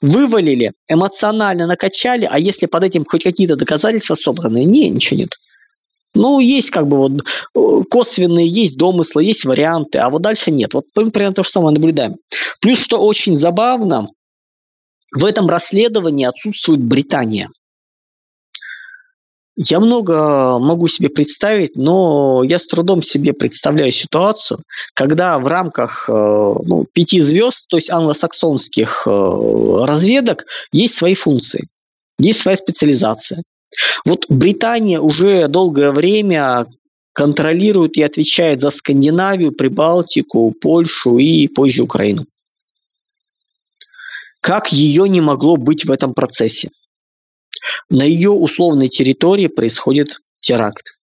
вывалили, 0.00 0.72
эмоционально 0.88 1.66
накачали, 1.66 2.28
а 2.30 2.38
если 2.38 2.66
под 2.66 2.84
этим 2.84 3.04
хоть 3.04 3.24
какие-то 3.24 3.56
доказательства 3.56 4.14
собраны, 4.14 4.64
не, 4.64 4.88
ничего 4.88 5.20
нет. 5.20 5.30
Ну, 6.14 6.38
есть 6.38 6.70
как 6.70 6.86
бы 6.86 6.96
вот 6.96 7.12
э, 7.12 7.84
косвенные, 7.90 8.46
есть 8.46 8.76
домыслы, 8.76 9.24
есть 9.24 9.44
варианты, 9.44 9.98
а 9.98 10.10
вот 10.10 10.22
дальше 10.22 10.52
нет. 10.52 10.72
Вот 10.72 10.84
мы 10.94 11.10
примерно 11.10 11.34
то 11.34 11.42
же 11.42 11.50
самое 11.50 11.74
наблюдаем. 11.74 12.16
Плюс, 12.60 12.78
что 12.78 12.98
очень 12.98 13.36
забавно, 13.36 14.08
в 15.12 15.24
этом 15.24 15.48
расследовании 15.48 16.26
отсутствует 16.26 16.80
Британия. 16.80 17.48
Я 19.56 19.78
много 19.78 20.58
могу 20.58 20.88
себе 20.88 21.08
представить, 21.08 21.76
но 21.76 22.42
я 22.42 22.58
с 22.58 22.66
трудом 22.66 23.02
себе 23.02 23.32
представляю 23.32 23.92
ситуацию, 23.92 24.60
когда 24.94 25.38
в 25.38 25.46
рамках 25.46 26.08
э, 26.08 26.12
ну, 26.12 26.86
пяти 26.92 27.20
звезд, 27.20 27.68
то 27.68 27.76
есть 27.76 27.88
англосаксонских 27.88 29.04
э, 29.06 29.84
разведок, 29.84 30.44
есть 30.72 30.96
свои 30.96 31.14
функции, 31.14 31.68
есть 32.18 32.40
своя 32.40 32.56
специализация. 32.56 33.44
Вот 34.04 34.26
Британия 34.28 34.98
уже 34.98 35.46
долгое 35.46 35.92
время 35.92 36.66
контролирует 37.12 37.96
и 37.96 38.02
отвечает 38.02 38.60
за 38.60 38.70
Скандинавию, 38.70 39.52
Прибалтику, 39.52 40.52
Польшу 40.60 41.18
и 41.18 41.46
позже 41.46 41.84
Украину. 41.84 42.26
Как 44.40 44.72
ее 44.72 45.08
не 45.08 45.20
могло 45.20 45.56
быть 45.56 45.84
в 45.84 45.92
этом 45.92 46.12
процессе? 46.12 46.70
На 47.90 48.02
ее 48.02 48.30
условной 48.30 48.88
территории 48.88 49.46
происходит 49.46 50.08
теракт. 50.40 50.94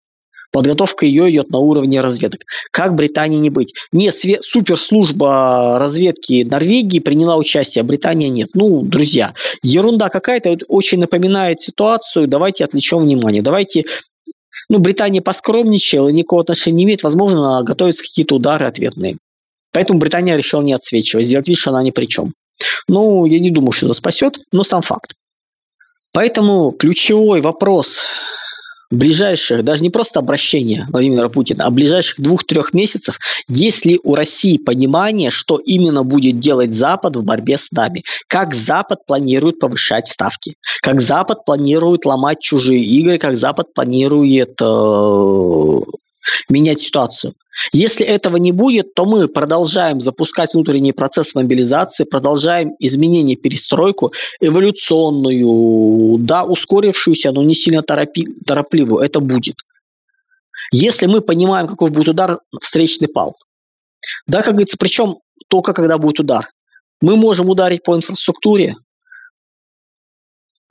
Подготовка 0.52 1.06
ее 1.06 1.32
идет 1.32 1.50
на 1.50 1.60
уровне 1.60 2.02
разведок. 2.02 2.42
Как 2.72 2.94
Британии 2.94 3.38
не 3.38 3.50
быть? 3.50 3.74
Не, 3.94 4.10
све- 4.10 4.42
суперслужба 4.42 5.80
разведки 5.80 6.44
Норвегии 6.44 7.00
приняла 7.00 7.38
участие, 7.38 7.82
а 7.82 7.86
Британия 7.86 8.28
нет. 8.30 8.50
Ну, 8.54 8.82
друзья, 8.82 9.34
ерунда 9.64 10.10
какая-то, 10.10 10.58
очень 10.68 11.00
напоминает 11.00 11.62
ситуацию, 11.62 12.28
давайте 12.28 12.66
отвлечем 12.66 13.00
внимание. 13.00 13.42
Давайте 13.42 13.86
ну, 14.68 14.80
Британия 14.80 15.22
поскромничала, 15.22 16.10
никакого 16.10 16.42
отношения 16.42 16.78
не 16.78 16.84
имеет, 16.84 17.04
возможно, 17.04 17.64
готовятся 17.64 18.04
какие-то 18.04 18.36
удары 18.36 18.66
ответные. 18.66 19.18
Поэтому 19.72 20.00
Британия 20.00 20.36
решила 20.36 20.62
не 20.62 20.74
отсвечивать, 20.74 21.28
сделать 21.28 21.48
вид, 21.48 21.58
что 21.58 21.72
она 21.72 21.82
ни 21.82 21.92
при 21.92 22.06
чем. 22.06 22.34
Ну, 22.90 23.26
я 23.26 23.40
не 23.40 23.52
думаю, 23.52 23.72
что 23.72 23.86
это 23.88 23.96
спасет, 23.96 24.38
но 24.52 24.64
сам 24.64 24.82
факт. 24.82 25.14
Поэтому 26.14 26.72
ключевой 26.72 27.42
вопрос 27.42 28.00
ближайших, 28.92 29.64
даже 29.64 29.82
не 29.84 29.90
просто 29.90 30.20
обращения 30.20 30.86
Владимира 30.90 31.30
Путина, 31.30 31.66
а 31.66 31.72
ближайших 31.72 32.20
двух-трех 32.20 32.74
месяцев, 32.74 33.18
есть 33.48 33.86
ли 33.86 34.00
у 34.04 34.16
России 34.16 34.58
понимание, 34.58 35.32
что 35.32 35.58
именно 35.58 36.04
будет 36.04 36.40
делать 36.40 36.74
Запад 36.74 37.16
в 37.16 37.24
борьбе 37.24 37.58
с 37.58 37.72
нами? 37.72 38.04
Как 38.28 38.54
Запад 38.54 39.06
планирует 39.06 39.60
повышать 39.60 40.08
ставки? 40.08 40.56
Как 40.82 41.02
Запад 41.02 41.46
планирует 41.46 42.06
ломать 42.06 42.42
чужие 42.42 42.84
игры? 42.84 43.18
Как 43.18 43.38
Запад 43.38 43.74
планирует 43.74 44.62
э, 44.62 45.80
менять 46.50 46.82
ситуацию? 46.82 47.34
Если 47.74 48.06
этого 48.06 48.38
не 48.38 48.52
будет, 48.52 48.94
то 48.94 49.06
мы 49.06 49.28
продолжаем 49.28 50.00
запускать 50.02 50.54
внутренний 50.54 50.94
процесс 50.94 51.36
мобилизации, 51.36 52.06
продолжаем 52.06 52.76
изменение, 52.80 53.36
перестройку, 53.36 54.14
эволюционную, 54.40 56.18
да, 56.20 56.46
ускорившуюся, 56.46 57.32
но 57.32 57.44
не 57.44 57.56
сильно 57.56 57.82
торопи, 57.82 58.26
торопливую. 58.46 59.04
Это 59.04 59.20
будет. 59.20 59.56
Если 60.72 61.08
мы 61.08 61.22
понимаем, 61.22 61.68
какой 61.68 61.92
будет 61.92 62.10
удар, 62.10 62.40
встречный 62.62 63.10
пал. 63.10 63.36
Да, 64.28 64.42
как 64.42 64.54
говорится, 64.54 64.78
причем 64.80 65.18
только 65.50 65.74
когда 65.74 65.98
будет 65.98 66.20
удар. 66.20 66.46
Мы 67.02 67.18
можем 67.18 67.50
ударить 67.50 67.84
по 67.84 67.96
инфраструктуре, 67.96 68.76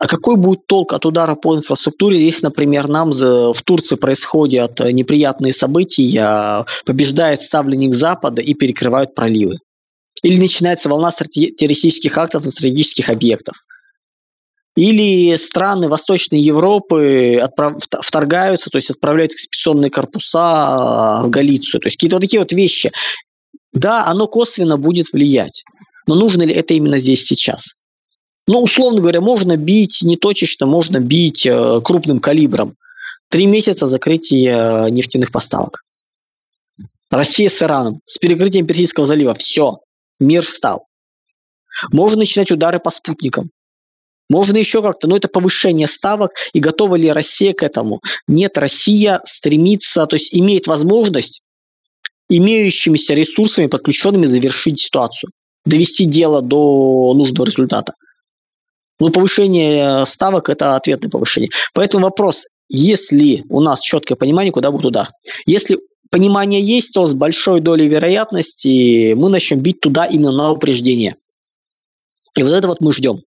а 0.00 0.06
какой 0.06 0.36
будет 0.36 0.66
толк 0.66 0.94
от 0.94 1.04
удара 1.04 1.34
по 1.34 1.54
инфраструктуре, 1.54 2.24
если, 2.24 2.46
например, 2.46 2.88
нам 2.88 3.10
в 3.10 3.62
Турции 3.62 3.96
происходят 3.96 4.80
неприятные 4.80 5.52
события, 5.52 6.64
побеждает 6.86 7.42
ставленник 7.42 7.94
Запада 7.94 8.40
и 8.40 8.54
перекрывают 8.54 9.14
проливы? 9.14 9.58
Или 10.22 10.40
начинается 10.40 10.88
волна 10.88 11.10
террористических 11.12 12.16
актов 12.16 12.46
на 12.46 12.50
стратегических 12.50 13.10
объектов? 13.10 13.56
Или 14.74 15.36
страны 15.36 15.90
Восточной 15.90 16.40
Европы 16.40 17.38
отправ... 17.42 17.82
вторгаются, 18.00 18.70
то 18.70 18.78
есть 18.78 18.88
отправляют 18.90 19.32
экспедиционные 19.32 19.90
корпуса 19.90 20.38
а, 20.40 21.22
в 21.24 21.28
Галицию. 21.28 21.82
То 21.82 21.88
есть 21.88 21.98
какие-то 21.98 22.16
вот 22.16 22.22
такие 22.22 22.40
вот 22.40 22.52
вещи. 22.52 22.90
Да, 23.74 24.06
оно 24.06 24.28
косвенно 24.28 24.78
будет 24.78 25.12
влиять. 25.12 25.64
Но 26.06 26.14
нужно 26.14 26.44
ли 26.44 26.54
это 26.54 26.72
именно 26.72 26.98
здесь 26.98 27.26
сейчас? 27.26 27.74
Ну, 28.52 28.62
условно 28.62 29.00
говоря, 29.00 29.20
можно 29.20 29.56
бить 29.56 30.00
не 30.02 30.16
точечно, 30.16 30.66
можно 30.66 30.98
бить 30.98 31.46
э, 31.46 31.80
крупным 31.84 32.18
калибром. 32.18 32.74
Три 33.28 33.46
месяца 33.46 33.86
закрытия 33.86 34.86
э, 34.86 34.90
нефтяных 34.90 35.30
поставок. 35.30 35.84
Россия 37.12 37.48
с 37.48 37.62
Ираном, 37.62 38.00
с 38.06 38.18
перекрытием 38.18 38.66
Персидского 38.66 39.06
залива. 39.06 39.34
Все, 39.34 39.78
мир 40.18 40.44
встал. 40.44 40.88
Можно 41.92 42.18
начинать 42.18 42.50
удары 42.50 42.80
по 42.80 42.90
спутникам. 42.90 43.50
Можно 44.28 44.56
еще 44.56 44.82
как-то, 44.82 45.06
но 45.06 45.16
это 45.16 45.28
повышение 45.28 45.86
ставок, 45.86 46.32
и 46.52 46.58
готова 46.58 46.96
ли 46.96 47.12
Россия 47.12 47.52
к 47.52 47.62
этому? 47.62 48.00
Нет, 48.26 48.58
Россия 48.58 49.20
стремится, 49.26 50.06
то 50.06 50.16
есть 50.16 50.34
имеет 50.34 50.66
возможность 50.66 51.42
имеющимися 52.28 53.14
ресурсами, 53.14 53.68
подключенными, 53.68 54.26
завершить 54.26 54.80
ситуацию, 54.80 55.30
довести 55.64 56.04
дело 56.04 56.42
до 56.42 57.14
нужного 57.14 57.46
результата. 57.46 57.92
Но 59.00 59.06
ну, 59.06 59.12
повышение 59.12 60.04
ставок– 60.06 60.48
это 60.50 60.76
ответное 60.76 61.10
повышение. 61.10 61.50
Поэтому 61.72 62.04
вопрос, 62.04 62.46
если 62.68 63.44
у 63.48 63.60
нас 63.60 63.80
четкое 63.80 64.16
понимание, 64.16 64.52
куда 64.52 64.70
будет 64.70 64.84
удар. 64.84 65.08
Если 65.46 65.78
понимание 66.10 66.60
есть, 66.60 66.92
то 66.92 67.06
с 67.06 67.14
большой 67.14 67.62
долей 67.62 67.88
вероятности 67.88 69.14
мы 69.14 69.30
начнем 69.30 69.60
бить 69.60 69.80
туда 69.80 70.04
именно 70.04 70.32
на 70.32 70.52
упреждение. 70.52 71.16
И 72.36 72.42
вот 72.42 72.52
это 72.52 72.68
вот 72.68 72.80
мы 72.80 72.92
ждем. 72.92 73.22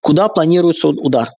Куда 0.00 0.28
планируется 0.28 0.88
удар? 0.88 1.30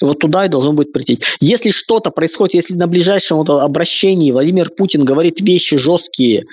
Вот 0.00 0.20
туда 0.20 0.46
и 0.46 0.48
должен 0.48 0.76
будет 0.76 0.92
прийти. 0.92 1.20
Если 1.40 1.70
что-то 1.70 2.10
происходит, 2.10 2.54
если 2.54 2.74
на 2.74 2.86
ближайшем 2.86 3.40
обращении 3.40 4.32
Владимир 4.32 4.70
Путин 4.70 5.04
говорит 5.04 5.40
вещи 5.40 5.76
жесткие, 5.76 6.46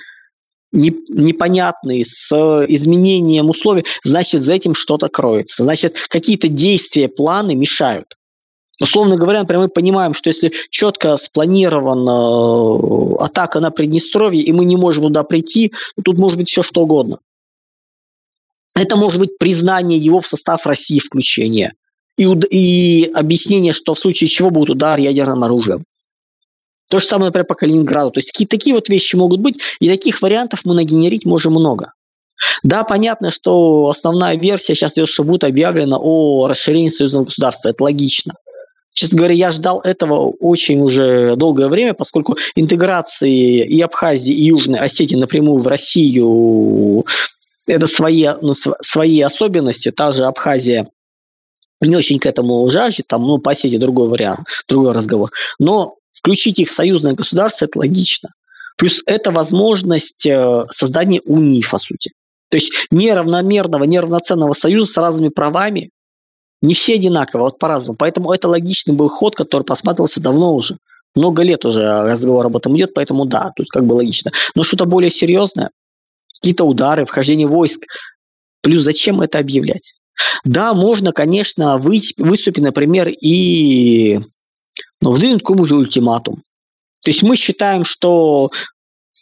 непонятный, 0.72 2.04
с 2.04 2.30
изменением 2.68 3.50
условий, 3.50 3.84
значит, 4.04 4.42
за 4.42 4.54
этим 4.54 4.74
что-то 4.74 5.08
кроется. 5.08 5.64
Значит, 5.64 5.96
какие-то 6.08 6.48
действия, 6.48 7.08
планы 7.08 7.54
мешают. 7.54 8.14
Условно 8.80 9.16
говоря, 9.16 9.40
например, 9.40 9.64
мы 9.64 9.68
понимаем, 9.68 10.14
что 10.14 10.30
если 10.30 10.52
четко 10.70 11.16
спланирована 11.16 12.10
э, 12.10 13.24
атака 13.24 13.58
на 13.58 13.72
Приднестровье, 13.72 14.40
и 14.40 14.52
мы 14.52 14.64
не 14.64 14.76
можем 14.76 15.04
туда 15.04 15.24
прийти, 15.24 15.72
то 15.96 16.02
тут 16.02 16.18
может 16.18 16.38
быть 16.38 16.48
все 16.48 16.62
что 16.62 16.82
угодно. 16.82 17.18
Это 18.74 18.96
может 18.96 19.18
быть 19.18 19.36
признание 19.38 19.98
его 19.98 20.20
в 20.20 20.28
состав 20.28 20.64
России 20.64 21.00
включение. 21.00 21.72
И, 22.16 22.24
и 22.24 23.10
объяснение, 23.12 23.72
что 23.72 23.94
в 23.94 23.98
случае 23.98 24.28
чего 24.28 24.50
будет 24.50 24.70
удар 24.70 25.00
ядерным 25.00 25.42
оружием. 25.42 25.82
То 26.90 26.98
же 26.98 27.06
самое, 27.06 27.26
например, 27.26 27.46
по 27.46 27.54
Калининграду. 27.54 28.12
То 28.12 28.18
есть 28.18 28.32
такие, 28.32 28.46
такие 28.46 28.74
вот 28.74 28.88
вещи 28.88 29.16
могут 29.16 29.40
быть, 29.40 29.56
и 29.80 29.88
таких 29.88 30.22
вариантов 30.22 30.60
мы 30.64 30.74
нагенерить 30.74 31.26
можем 31.26 31.52
много. 31.52 31.92
Да, 32.62 32.84
понятно, 32.84 33.30
что 33.30 33.88
основная 33.88 34.36
версия 34.36 34.74
сейчас, 34.74 34.92
что 34.92 35.24
будет 35.24 35.44
объявлено 35.44 35.98
о 36.00 36.46
расширении 36.48 36.88
союзного 36.88 37.24
государства. 37.24 37.68
Это 37.68 37.82
логично. 37.82 38.34
Честно 38.94 39.18
говоря, 39.18 39.34
я 39.34 39.50
ждал 39.50 39.80
этого 39.80 40.32
очень 40.40 40.80
уже 40.80 41.36
долгое 41.36 41.68
время, 41.68 41.94
поскольку 41.94 42.36
интеграции 42.56 43.64
и 43.64 43.80
Абхазии, 43.80 44.32
и 44.32 44.46
Южной 44.46 44.80
Осетии 44.80 45.14
напрямую 45.14 45.62
в 45.62 45.66
Россию 45.66 47.04
это 47.66 47.86
свои, 47.86 48.26
ну, 48.40 48.54
свои 48.54 49.20
особенности. 49.20 49.90
Та 49.90 50.12
же 50.12 50.24
Абхазия 50.24 50.88
не 51.80 51.94
очень 51.94 52.18
к 52.18 52.26
этому 52.26 52.68
жаждет, 52.70 53.06
там, 53.06 53.22
ну, 53.22 53.38
по 53.38 53.52
Осетии 53.52 53.76
другой 53.76 54.08
вариант, 54.08 54.48
другой 54.68 54.92
разговор. 54.92 55.30
Но 55.60 55.97
Включить 56.18 56.58
их 56.58 56.68
в 56.68 56.74
союзное 56.74 57.14
государство– 57.14 57.64
это 57.66 57.78
логично. 57.78 58.30
Плюс 58.76 59.02
это 59.06 59.30
возможность 59.32 60.26
э, 60.26 60.66
создания 60.70 61.20
унии, 61.24 61.64
по 61.68 61.78
сути. 61.78 62.12
То 62.50 62.56
есть 62.56 62.72
неравномерного, 62.90 63.84
неравноценного 63.84 64.54
союза 64.54 64.92
с 64.92 64.96
разными 64.96 65.28
правами, 65.28 65.90
не 66.62 66.74
все 66.74 66.94
одинаково, 66.94 67.44
вот 67.44 67.58
по-разному. 67.58 67.96
Поэтому 67.96 68.32
это 68.32 68.48
логичный 68.48 68.94
был 68.94 69.08
ход, 69.08 69.36
который 69.36 69.62
просматривался 69.62 70.20
давно 70.20 70.54
уже. 70.54 70.78
Много 71.14 71.42
лет 71.42 71.64
уже 71.64 71.82
разговор 71.82 72.46
об 72.46 72.56
этом 72.56 72.76
идет, 72.76 72.94
поэтому 72.94 73.26
да, 73.26 73.52
тут 73.56 73.68
как 73.68 73.84
бы 73.84 73.94
логично. 73.94 74.32
Но 74.54 74.62
что-то 74.62 74.84
более 74.84 75.10
серьезное, 75.10 75.70
какие-то 76.34 76.64
удары, 76.64 77.04
вхождение 77.04 77.46
войск. 77.46 77.84
Плюс 78.62 78.82
зачем 78.82 79.20
это 79.20 79.38
объявлять? 79.38 79.94
Да, 80.44 80.74
можно, 80.74 81.12
конечно, 81.12 81.78
выступить, 81.78 82.62
например, 82.62 83.08
и 83.08 84.20
но 85.00 85.10
выдвинут 85.12 85.42
какой-нибудь 85.42 85.72
ультиматум. 85.72 86.42
То 87.02 87.10
есть 87.10 87.22
мы 87.22 87.36
считаем, 87.36 87.84
что 87.84 88.50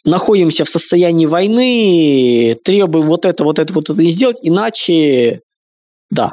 находимся 0.03 0.65
в 0.65 0.69
состоянии 0.69 1.25
войны, 1.25 2.57
требуем 2.63 3.07
вот 3.07 3.25
это, 3.25 3.43
вот 3.43 3.59
это, 3.59 3.73
вот 3.73 3.89
это 3.89 4.01
не 4.01 4.09
сделать, 4.09 4.37
иначе, 4.41 5.41
да. 6.09 6.31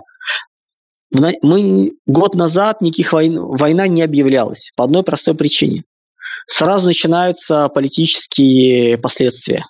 Мы 1.11 1.93
год 2.07 2.35
назад 2.35 2.81
никаких 2.81 3.13
войн, 3.13 3.39
война 3.39 3.87
не 3.87 4.03
объявлялась 4.03 4.73
по 4.77 4.85
одной 4.85 5.05
простой 5.05 5.35
причине. 5.35 5.85
Сразу 6.47 6.87
начинаются 6.87 7.69
политические 7.69 8.99
последствия 8.99 9.65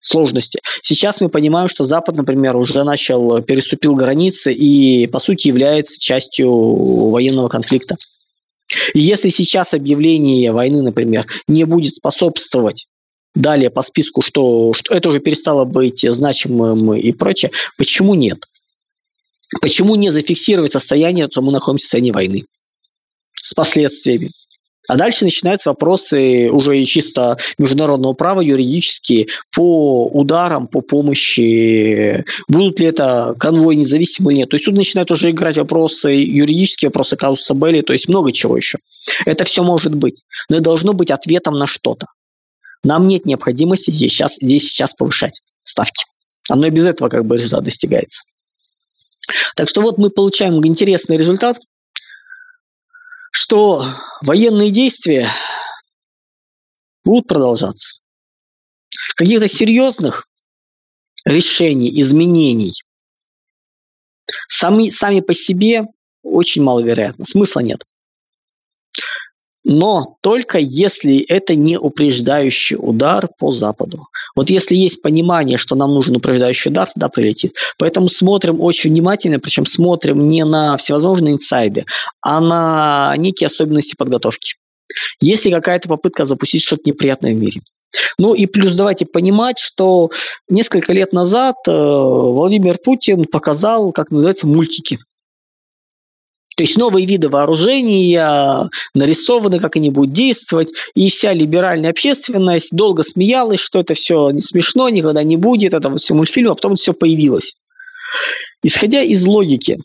сложности. 0.00 0.60
Сейчас 0.82 1.20
мы 1.20 1.28
понимаем, 1.28 1.68
что 1.68 1.84
Запад, 1.84 2.16
например, 2.16 2.56
уже 2.56 2.82
начал, 2.84 3.42
переступил 3.42 3.94
границы 3.94 4.52
и, 4.52 5.06
по 5.06 5.18
сути, 5.18 5.48
является 5.48 5.98
частью 5.98 6.50
военного 7.10 7.48
конфликта. 7.48 7.96
И 8.94 9.00
если 9.00 9.30
сейчас 9.30 9.74
объявление 9.74 10.52
войны, 10.52 10.82
например, 10.82 11.26
не 11.46 11.64
будет 11.64 11.96
способствовать 11.96 12.86
далее 13.34 13.70
по 13.70 13.82
списку, 13.82 14.22
что, 14.22 14.72
что 14.74 14.94
это 14.94 15.08
уже 15.08 15.20
перестало 15.20 15.64
быть 15.64 16.04
значимым 16.08 16.94
и 16.94 17.12
прочее, 17.12 17.52
почему 17.76 18.14
нет? 18.14 18.38
Почему 19.60 19.94
не 19.94 20.10
зафиксировать 20.10 20.72
состояние, 20.72 21.28
что 21.30 21.42
мы 21.42 21.52
находимся 21.52 21.84
в 21.84 21.86
состоянии 21.86 22.10
войны 22.10 22.44
с 23.34 23.54
последствиями? 23.54 24.32
А 24.88 24.96
дальше 24.96 25.24
начинаются 25.24 25.70
вопросы 25.70 26.48
уже 26.50 26.84
чисто 26.84 27.36
международного 27.58 28.12
права, 28.12 28.40
юридические, 28.40 29.26
по 29.54 30.06
ударам, 30.06 30.68
по 30.68 30.80
помощи. 30.80 32.24
Будут 32.48 32.78
ли 32.80 32.86
это 32.86 33.34
конвой 33.38 33.76
независимый 33.76 34.34
или 34.34 34.40
нет. 34.40 34.50
То 34.50 34.56
есть 34.56 34.64
тут 34.64 34.74
начинают 34.74 35.10
уже 35.10 35.30
играть 35.30 35.56
вопросы 35.56 36.10
юридические, 36.10 36.88
вопросы 36.88 37.16
казуса 37.16 37.54
Белли, 37.54 37.80
то 37.80 37.92
есть 37.92 38.08
много 38.08 38.32
чего 38.32 38.56
еще. 38.56 38.78
Это 39.24 39.44
все 39.44 39.62
может 39.62 39.94
быть. 39.94 40.22
Но 40.48 40.60
должно 40.60 40.92
быть 40.92 41.10
ответом 41.10 41.54
на 41.54 41.66
что-то. 41.66 42.06
Нам 42.84 43.08
нет 43.08 43.26
необходимости 43.26 43.90
здесь 43.90 44.12
сейчас, 44.12 44.36
здесь 44.40 44.68
сейчас 44.68 44.94
повышать 44.94 45.42
ставки. 45.62 46.04
Оно 46.48 46.66
и 46.66 46.70
без 46.70 46.84
этого 46.84 47.08
как 47.08 47.24
бы 47.24 47.36
результат 47.36 47.64
достигается. 47.64 48.22
Так 49.56 49.68
что 49.68 49.80
вот 49.82 49.98
мы 49.98 50.10
получаем 50.10 50.64
интересный 50.64 51.16
результат 51.16 51.58
что 53.38 53.84
военные 54.22 54.70
действия 54.70 55.28
будут 57.04 57.28
продолжаться. 57.28 58.00
Каких-то 59.14 59.46
серьезных 59.46 60.26
решений, 61.26 62.00
изменений 62.00 62.72
сами, 64.48 64.88
сами 64.88 65.20
по 65.20 65.34
себе 65.34 65.82
очень 66.22 66.62
маловероятно. 66.62 67.26
Смысла 67.26 67.60
нет 67.60 67.84
но 69.68 70.16
только 70.20 70.58
если 70.58 71.18
это 71.18 71.56
не 71.56 71.76
упреждающий 71.76 72.76
удар 72.78 73.28
по 73.36 73.50
Западу. 73.50 74.06
Вот 74.36 74.48
если 74.48 74.76
есть 74.76 75.02
понимание, 75.02 75.58
что 75.58 75.74
нам 75.74 75.92
нужен 75.92 76.14
упреждающий 76.14 76.70
удар, 76.70 76.88
тогда 76.88 77.08
прилетит. 77.08 77.52
Поэтому 77.76 78.08
смотрим 78.08 78.60
очень 78.60 78.90
внимательно, 78.90 79.40
причем 79.40 79.66
смотрим 79.66 80.28
не 80.28 80.44
на 80.44 80.76
всевозможные 80.76 81.34
инсайды, 81.34 81.84
а 82.22 82.40
на 82.40 83.14
некие 83.16 83.48
особенности 83.48 83.96
подготовки. 83.96 84.54
Если 85.20 85.50
какая-то 85.50 85.88
попытка 85.88 86.26
запустить 86.26 86.62
что-то 86.62 86.82
неприятное 86.84 87.34
в 87.34 87.36
мире. 87.36 87.60
Ну 88.18 88.34
и 88.34 88.46
плюс 88.46 88.76
давайте 88.76 89.04
понимать, 89.04 89.58
что 89.58 90.10
несколько 90.48 90.92
лет 90.92 91.12
назад 91.12 91.56
э, 91.66 91.72
Владимир 91.72 92.78
Путин 92.78 93.24
показал, 93.24 93.90
как 93.90 94.12
называется, 94.12 94.46
мультики. 94.46 94.98
То 96.56 96.62
есть 96.62 96.78
новые 96.78 97.06
виды 97.06 97.28
вооружения 97.28 98.70
нарисованы, 98.94 99.60
как 99.60 99.76
они 99.76 99.90
будут 99.90 100.14
действовать, 100.14 100.70
и 100.94 101.10
вся 101.10 101.34
либеральная 101.34 101.90
общественность 101.90 102.74
долго 102.74 103.02
смеялась, 103.02 103.60
что 103.60 103.80
это 103.80 103.92
все 103.92 104.30
не 104.30 104.40
смешно, 104.40 104.88
никогда 104.88 105.22
не 105.22 105.36
будет, 105.36 105.74
это 105.74 105.90
вот 105.90 106.00
все 106.00 106.14
мультфильм, 106.14 106.50
а 106.50 106.54
потом 106.54 106.76
все 106.76 106.94
появилось. 106.94 107.56
Исходя 108.62 109.02
из 109.02 109.26
логики, 109.26 109.78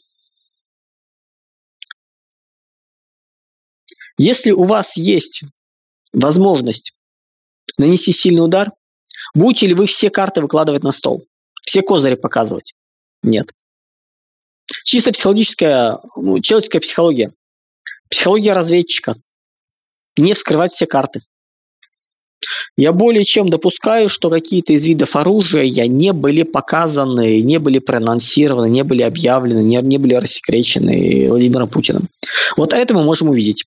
если 4.17 4.51
у 4.51 4.63
вас 4.63 4.95
есть 4.95 5.43
возможность 6.13 6.93
нанести 7.77 8.13
сильный 8.13 8.45
удар, 8.45 8.71
будете 9.35 9.67
ли 9.67 9.73
вы 9.73 9.87
все 9.87 10.09
карты 10.09 10.39
выкладывать 10.39 10.83
на 10.83 10.93
стол? 10.93 11.27
Все 11.63 11.81
козыри 11.81 12.15
показывать? 12.15 12.73
Нет. 13.23 13.51
Чисто 14.85 15.11
психологическая, 15.11 15.99
ну, 16.15 16.39
человеческая 16.39 16.79
психология. 16.79 17.33
Психология 18.09 18.53
разведчика. 18.53 19.15
Не 20.17 20.33
вскрывать 20.33 20.73
все 20.73 20.85
карты. 20.85 21.21
Я 22.75 22.91
более 22.91 23.23
чем 23.23 23.49
допускаю, 23.49 24.09
что 24.09 24.29
какие-то 24.29 24.73
из 24.73 24.85
видов 24.85 25.15
оружия 25.15 25.65
не 25.87 26.11
были 26.11 26.43
показаны, 26.43 27.41
не 27.41 27.59
были 27.59 27.79
проанонсированы, 27.79 28.69
не 28.69 28.83
были 28.83 29.03
объявлены, 29.03 29.63
не, 29.63 29.77
не 29.81 29.97
были 29.97 30.15
рассекречены 30.15 31.27
Владимиром 31.29 31.69
Путиным. 31.69 32.07
Вот 32.57 32.73
это 32.73 32.93
мы 32.93 33.03
можем 33.03 33.29
увидеть. 33.29 33.65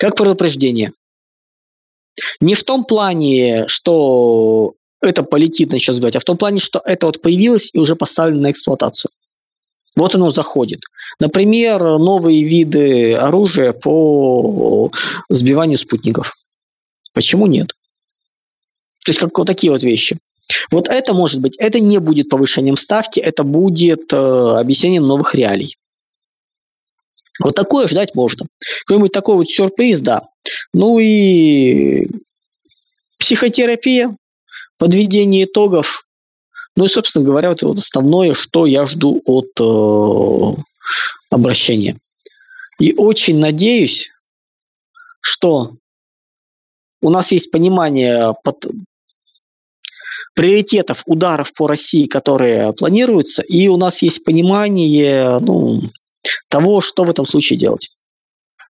Как 0.00 0.16
предупреждение. 0.16 0.92
Не 2.40 2.54
в 2.54 2.64
том 2.64 2.84
плане, 2.84 3.66
что 3.68 4.74
это 5.00 5.22
полетит, 5.22 5.70
начнет 5.70 5.96
сбивать, 5.96 6.16
а 6.16 6.20
в 6.20 6.24
том 6.24 6.36
плане, 6.36 6.58
что 6.58 6.82
это 6.84 7.06
вот 7.06 7.22
появилось 7.22 7.70
и 7.72 7.78
уже 7.78 7.94
поставлено 7.94 8.42
на 8.42 8.50
эксплуатацию. 8.50 9.12
Вот 9.98 10.14
оно 10.14 10.30
заходит. 10.30 10.82
Например, 11.18 11.80
новые 11.98 12.44
виды 12.44 13.14
оружия 13.14 13.72
по 13.72 14.92
сбиванию 15.28 15.76
спутников. 15.76 16.32
Почему 17.14 17.46
нет? 17.46 17.68
То 19.04 19.10
есть 19.10 19.18
как 19.18 19.36
вот 19.36 19.46
такие 19.46 19.72
вот 19.72 19.82
вещи. 19.82 20.18
Вот 20.70 20.88
это 20.88 21.14
может 21.14 21.40
быть, 21.40 21.56
это 21.58 21.80
не 21.80 21.98
будет 21.98 22.28
повышением 22.28 22.76
ставки, 22.76 23.18
это 23.18 23.42
будет 23.42 24.12
э, 24.12 24.16
объяснением 24.16 25.06
новых 25.06 25.34
реалий. 25.34 25.76
Вот 27.40 27.56
такое 27.56 27.88
ждать 27.88 28.14
можно. 28.14 28.46
Какой-нибудь 28.86 29.12
такой 29.12 29.34
вот 29.34 29.50
сюрприз, 29.50 30.00
да. 30.00 30.28
Ну 30.72 31.00
и 31.00 32.08
психотерапия, 33.18 34.16
подведение 34.78 35.44
итогов. 35.44 36.07
Ну 36.78 36.84
и, 36.84 36.88
собственно 36.88 37.24
говоря, 37.24 37.48
вот, 37.48 37.62
вот 37.62 37.78
основное, 37.78 38.34
что 38.34 38.64
я 38.64 38.86
жду 38.86 39.20
от 39.26 39.48
э, 39.58 40.62
обращения. 41.28 41.96
И 42.78 42.94
очень 42.96 43.40
надеюсь, 43.40 44.06
что 45.20 45.72
у 47.02 47.10
нас 47.10 47.32
есть 47.32 47.50
понимание 47.50 48.32
под 48.44 48.64
приоритетов 50.36 51.02
ударов 51.06 51.52
по 51.52 51.66
России, 51.66 52.06
которые 52.06 52.72
планируются, 52.74 53.42
и 53.42 53.66
у 53.66 53.76
нас 53.76 54.00
есть 54.02 54.22
понимание 54.22 55.40
ну, 55.40 55.80
того, 56.48 56.80
что 56.80 57.02
в 57.02 57.10
этом 57.10 57.26
случае 57.26 57.58
делать. 57.58 57.88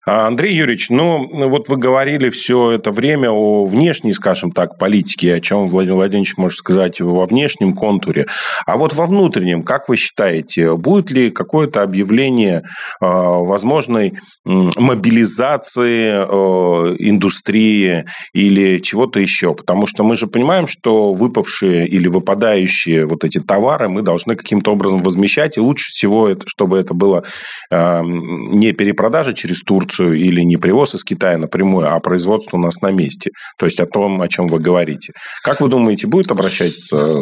А, 0.08 0.28
Андрей 0.28 0.56
Юрьевич, 0.56 0.89
ну 0.89 1.30
вот 1.50 1.67
вы 1.67 1.76
говорили 1.76 2.30
все 2.30 2.72
это 2.72 2.91
время 2.91 3.30
о 3.30 3.65
внешней, 3.65 4.13
скажем 4.13 4.54
так, 4.54 4.78
политике, 4.78 5.34
о 5.34 5.41
чем 5.41 5.67
Владимир 5.67 5.96
Владимирович 5.98 6.38
может 6.38 6.60
сказать 6.60 7.02
во 7.02 7.26
внешнем 7.26 7.74
контуре. 7.74 8.26
А 8.65 8.78
вот 8.78 8.93
во 8.93 9.06
внутреннем, 9.06 9.63
как 9.63 9.89
вы 9.89 9.98
считаете, 9.98 10.78
будет 10.78 11.12
ли 11.12 11.30
какое-то 11.30 11.84
объявление 11.84 12.60
э, 12.60 12.63
возможной 13.02 14.13
мобилизации 14.46 16.24
э, 16.24 16.96
индустрии 17.00 18.06
или 18.32 18.80
чего-то 18.80 19.20
еще? 19.20 19.54
Потому 19.56 19.88
что 19.88 20.06
мы 20.06 20.15
же 20.15 20.28
понимаем, 20.28 20.67
что 20.67 21.12
выпавшие 21.12 21.86
или 21.86 22.08
выпадающие 22.08 23.06
вот 23.06 23.26
эти 23.26 23.41
товары 23.41 23.89
мы 23.89 24.04
должны 24.04 24.38
каким-то 24.38 24.72
образом 24.72 25.00
возмещать, 25.00 25.58
и 25.58 25.60
лучше 25.60 25.91
всего, 25.91 26.30
это, 26.30 26.48
чтобы 26.48 26.78
это 26.78 26.93
было 26.93 27.26
не 27.70 28.72
перепродажа 28.72 29.34
через 29.34 29.62
Турцию, 29.62 29.96
продукцию 29.97 30.13
или 30.13 30.41
не 30.41 30.57
привоз 30.57 30.95
из 30.95 31.03
Китая 31.03 31.38
напрямую, 31.38 31.93
а 31.93 31.99
производство 31.99 32.57
у 32.57 32.60
нас 32.60 32.81
на 32.81 32.91
месте. 32.91 33.31
То 33.57 33.65
есть 33.65 33.79
о 33.79 33.86
том, 33.86 34.21
о 34.21 34.27
чем 34.27 34.47
вы 34.47 34.60
говорите. 34.60 35.13
Как 35.43 35.62
вы 35.62 35.69
думаете, 35.69 36.07
будет 36.07 36.31
обращаться 36.31 37.19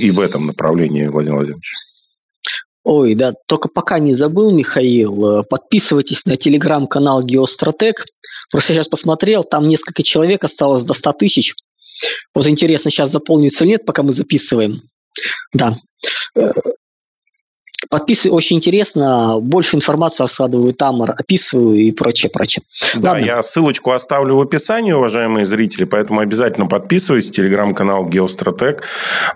и 0.00 0.10
в 0.10 0.20
этом 0.20 0.46
направлении 0.46 1.06
Владимир 1.06 1.36
Владимирович? 1.36 1.72
Ой, 2.84 3.14
да, 3.14 3.34
только 3.46 3.68
пока 3.68 3.98
не 3.98 4.14
забыл, 4.14 4.50
Михаил, 4.50 5.44
подписывайтесь 5.44 6.24
на 6.24 6.36
телеграм-канал 6.36 7.22
Геостратег. 7.22 8.04
Просто 8.50 8.72
сейчас 8.72 8.88
посмотрел, 8.88 9.44
там 9.44 9.68
несколько 9.68 10.02
человек 10.02 10.44
осталось 10.44 10.84
до 10.84 10.94
100 10.94 11.12
тысяч. 11.12 11.54
Вот 12.34 12.46
интересно, 12.46 12.90
сейчас 12.90 13.10
заполнится 13.10 13.64
или 13.64 13.72
нет, 13.72 13.84
пока 13.84 14.02
мы 14.02 14.12
записываем. 14.12 14.80
Да. 15.52 15.76
Подписываю, 17.90 18.36
очень 18.36 18.56
интересно. 18.56 19.38
Больше 19.40 19.76
информацию 19.76 20.26
раскладываю 20.26 20.74
там, 20.74 21.02
описываю 21.02 21.76
и 21.76 21.90
прочее, 21.90 22.30
прочее. 22.30 22.62
Да, 22.94 23.12
Ладно. 23.12 23.24
я 23.24 23.42
ссылочку 23.42 23.92
оставлю 23.92 24.36
в 24.36 24.40
описании, 24.40 24.92
уважаемые 24.92 25.46
зрители, 25.46 25.84
поэтому 25.84 26.20
обязательно 26.20 26.66
подписывайтесь. 26.66 27.30
Телеграм-канал 27.30 28.06
Геостратег. 28.06 28.82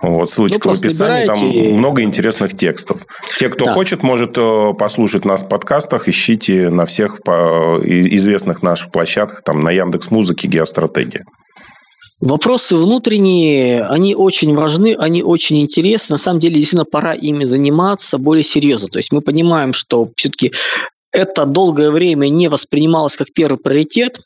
Вот, 0.03 0.29
ссылочка 0.29 0.69
ну, 0.69 0.75
в 0.75 0.79
описании. 0.79 1.27
Там 1.27 1.39
много 1.79 2.03
интересных 2.03 2.57
текстов. 2.57 3.07
Те, 3.39 3.49
кто 3.49 3.67
да. 3.67 3.75
хочет, 3.75 4.03
может 4.03 4.37
э, 4.37 4.73
послушать 4.79 5.25
нас 5.25 5.43
в 5.43 5.49
подкастах. 5.49 6.09
Ищите 6.09 6.69
на 6.71 6.87
всех 6.87 7.21
известных 7.21 8.63
наших 8.63 8.91
площадках, 8.91 9.43
там 9.43 9.61
на 9.61 9.71
Яндекс 9.71 10.11
Музыке 10.11 10.49
Геостратегия. 10.49 11.25
Вопросы 12.23 12.77
внутренние, 12.77 13.85
они 13.85 14.15
очень 14.15 14.55
важны, 14.55 14.95
они 14.97 15.25
очень 15.25 15.61
интересны. 15.61 16.15
На 16.15 16.19
самом 16.19 16.39
деле, 16.39 16.55
действительно, 16.55 16.85
пора 16.85 17.15
ими 17.15 17.45
заниматься 17.45 18.17
более 18.17 18.45
серьезно. 18.45 18.87
То 18.87 18.99
есть 18.99 19.11
мы 19.11 19.23
понимаем, 19.23 19.73
что 19.73 20.09
все-таки 20.15 20.53
это 21.11 21.47
долгое 21.47 21.91
время 21.91 22.29
не 22.29 22.47
воспринималось 22.47 23.17
как 23.17 23.33
первый 23.33 23.59
приоритет. 23.59 24.21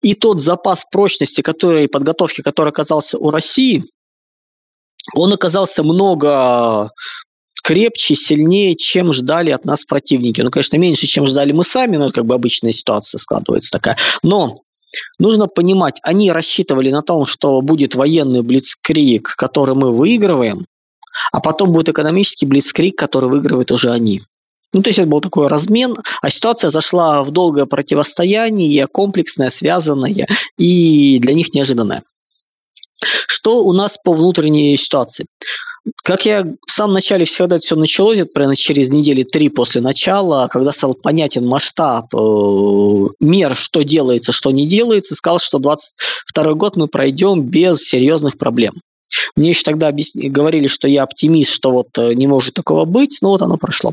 И 0.00 0.14
тот 0.14 0.40
запас 0.40 0.86
прочности, 0.90 1.42
который, 1.42 1.88
подготовки, 1.88 2.40
который 2.40 2.70
оказался 2.70 3.18
у 3.18 3.30
России, 3.30 3.84
он 5.14 5.34
оказался 5.34 5.82
много 5.82 6.90
крепче, 7.62 8.16
сильнее, 8.16 8.76
чем 8.76 9.12
ждали 9.12 9.50
от 9.50 9.66
нас 9.66 9.84
противники. 9.84 10.40
Ну, 10.40 10.50
конечно, 10.50 10.78
меньше, 10.78 11.06
чем 11.06 11.26
ждали 11.26 11.52
мы 11.52 11.64
сами, 11.64 11.98
но 11.98 12.12
как 12.12 12.24
бы 12.24 12.34
обычная 12.34 12.72
ситуация 12.72 13.18
складывается 13.18 13.70
такая. 13.70 13.98
Но 14.22 14.62
Нужно 15.18 15.46
понимать, 15.46 16.00
они 16.02 16.32
рассчитывали 16.32 16.90
на 16.90 17.02
том, 17.02 17.26
что 17.26 17.60
будет 17.60 17.94
военный 17.94 18.42
блицкрик, 18.42 19.34
который 19.36 19.74
мы 19.74 19.94
выигрываем, 19.94 20.66
а 21.32 21.40
потом 21.40 21.72
будет 21.72 21.88
экономический 21.88 22.46
блицкрик, 22.46 22.96
который 22.96 23.28
выигрывают 23.28 23.70
уже 23.72 23.90
они. 23.90 24.22
Ну, 24.72 24.82
то 24.82 24.90
есть 24.90 25.00
это 25.00 25.08
был 25.08 25.20
такой 25.20 25.48
размен, 25.48 25.96
а 26.22 26.30
ситуация 26.30 26.70
зашла 26.70 27.24
в 27.24 27.30
долгое 27.32 27.66
противостояние, 27.66 28.86
комплексное, 28.86 29.50
связанное 29.50 30.28
и 30.58 31.18
для 31.18 31.34
них 31.34 31.52
неожиданное. 31.54 32.02
Что 33.26 33.62
у 33.64 33.72
нас 33.72 33.96
по 34.02 34.12
внутренней 34.12 34.76
ситуации? 34.76 35.26
Как 36.04 36.26
я 36.26 36.44
в 36.44 36.70
самом 36.70 36.94
начале 36.94 37.24
всегда 37.24 37.58
все 37.58 37.74
началось, 37.74 38.18
это 38.18 38.30
примерно 38.32 38.54
через 38.54 38.90
недели 38.90 39.22
три 39.22 39.48
после 39.48 39.80
начала, 39.80 40.48
когда 40.48 40.72
стал 40.72 40.94
понятен 40.94 41.46
масштаб 41.46 42.14
э, 42.14 42.18
мер, 43.20 43.56
что 43.56 43.82
делается, 43.82 44.32
что 44.32 44.50
не 44.50 44.68
делается, 44.68 45.14
сказал, 45.14 45.38
что 45.38 45.58
22 45.58 46.54
год 46.54 46.76
мы 46.76 46.86
пройдем 46.86 47.42
без 47.42 47.78
серьезных 47.78 48.36
проблем. 48.36 48.74
Мне 49.36 49.50
еще 49.50 49.62
тогда 49.62 49.88
объясни, 49.88 50.28
говорили, 50.28 50.68
что 50.68 50.86
я 50.86 51.02
оптимист, 51.02 51.52
что 51.52 51.70
вот 51.70 51.88
э, 51.96 52.12
не 52.12 52.26
может 52.26 52.54
такого 52.54 52.84
быть, 52.84 53.18
но 53.22 53.30
вот 53.30 53.42
оно 53.42 53.56
прошло. 53.56 53.92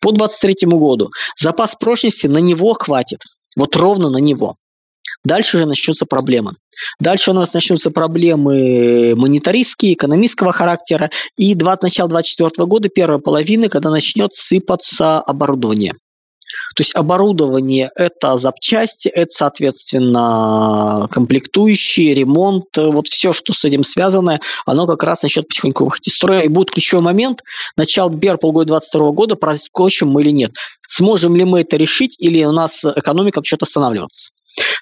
По 0.00 0.10
23 0.12 0.68
году 0.68 1.10
запас 1.38 1.76
прочности 1.76 2.26
на 2.26 2.38
него 2.38 2.74
хватит, 2.74 3.20
вот 3.56 3.76
ровно 3.76 4.10
на 4.10 4.18
него. 4.18 4.56
Дальше 5.24 5.56
уже 5.56 5.66
начнутся 5.66 6.04
проблемы. 6.04 6.54
Дальше 6.98 7.30
у 7.30 7.34
нас 7.34 7.54
начнутся 7.54 7.90
проблемы 7.90 9.14
монетаристские, 9.14 9.94
экономического 9.94 10.52
характера. 10.52 11.10
И 11.36 11.54
20, 11.54 11.82
начало 11.82 12.08
2024 12.08 12.66
года, 12.66 12.88
первая 12.88 13.18
половина, 13.18 13.68
когда 13.68 13.90
начнет 13.90 14.32
сыпаться 14.32 15.20
оборудование. 15.20 15.94
То 16.74 16.80
есть 16.80 16.94
оборудование– 16.94 17.90
это 17.96 18.36
запчасти, 18.36 19.08
это, 19.08 19.30
соответственно, 19.30 21.06
комплектующие, 21.10 22.14
ремонт, 22.14 22.64
вот 22.76 23.08
все, 23.08 23.32
что 23.32 23.52
с 23.52 23.64
этим 23.64 23.84
связано, 23.84 24.40
оно 24.66 24.86
как 24.86 25.02
раз 25.02 25.22
начнет 25.22 25.48
потихоньку 25.48 25.84
выходить 25.84 26.08
из 26.08 26.14
строя. 26.14 26.40
И 26.40 26.48
будет 26.48 26.70
ключевой 26.70 27.04
момент, 27.04 27.42
начало 27.76 28.10
первого 28.18 28.38
полгода 28.38 28.68
2022 28.68 29.12
года, 29.12 29.36
проскочим 29.36 30.08
мы 30.08 30.22
или 30.22 30.30
нет. 30.30 30.52
Сможем 30.88 31.36
ли 31.36 31.44
мы 31.44 31.60
это 31.60 31.76
решить, 31.76 32.16
или 32.18 32.42
у 32.44 32.52
нас 32.52 32.84
экономика 32.84 33.40
начнет 33.40 33.62
останавливаться. 33.62 34.32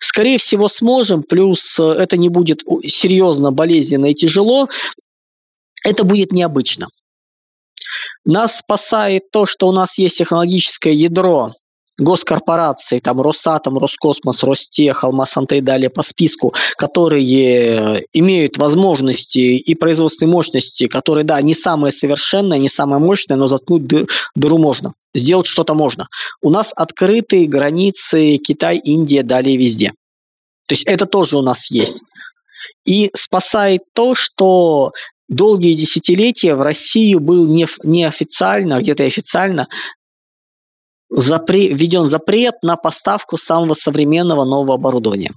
Скорее 0.01 0.39
всего, 0.39 0.69
сможем, 0.69 1.23
плюс 1.23 1.79
э, 1.79 1.85
это 1.85 2.17
не 2.17 2.29
будет 2.29 2.63
серьезно, 2.85 3.53
болезненно 3.53 4.07
и 4.07 4.15
тяжело, 4.15 4.69
это 5.85 6.05
будет 6.05 6.33
необычно. 6.33 6.89
Нас 8.25 8.59
спасает 8.59 9.31
то, 9.31 9.47
что 9.47 9.69
у 9.69 9.73
нас 9.73 9.99
есть 9.99 10.19
технологическое 10.19 10.93
ядро 10.93 11.53
госкорпорации, 12.01 12.99
там 12.99 13.21
Росатом, 13.21 13.79
Роскосмос, 13.79 14.43
Ростех, 14.43 15.05
Алмаз-Анте 15.05 15.59
и 15.59 15.61
далее 15.61 15.91
по 15.91 16.03
списку, 16.03 16.55
которые 16.77 18.05
имеют 18.13 18.59
возможности 18.59 19.39
и 19.39 19.75
производственные 19.75 20.33
мощности, 20.33 20.89
которые, 20.89 21.25
да, 21.25 21.41
не 21.41 21.55
самые 21.55 21.93
совершенные, 21.93 22.61
не 22.61 22.69
самые 22.69 22.99
мощные, 22.99 23.37
но 23.37 23.49
заткнуть 23.49 23.87
дыр, 23.87 24.07
дыру 24.35 24.59
можно. 24.59 24.95
Сделать 25.15 25.47
что-то 25.47 25.75
можно. 25.75 26.07
У 26.41 26.51
нас 26.51 26.73
открытые 26.75 27.47
границы 27.47 28.37
Китай, 28.39 28.79
Индия, 28.79 29.23
далее 29.23 29.57
везде. 29.57 29.93
То 30.69 30.75
есть 30.75 30.85
это 30.87 31.07
тоже 31.07 31.37
у 31.37 31.43
нас 31.43 31.71
есть. 31.71 32.03
И 32.85 33.11
спасает 33.15 33.83
то, 33.93 34.15
что 34.15 34.93
долгие 35.29 35.75
десятилетия 35.75 36.55
в 36.55 36.63
Россию 36.63 37.21
был 37.21 37.47
не, 37.47 37.67
неофициально, 37.83 38.81
где-то 38.81 39.05
официально 39.05 39.67
запре- 41.13 41.73
введен 41.73 42.07
запрет 42.07 42.57
на 42.63 42.77
поставку 42.77 43.37
самого 43.37 43.75
современного 43.75 44.45
нового 44.45 44.75
оборудования. 44.75 45.33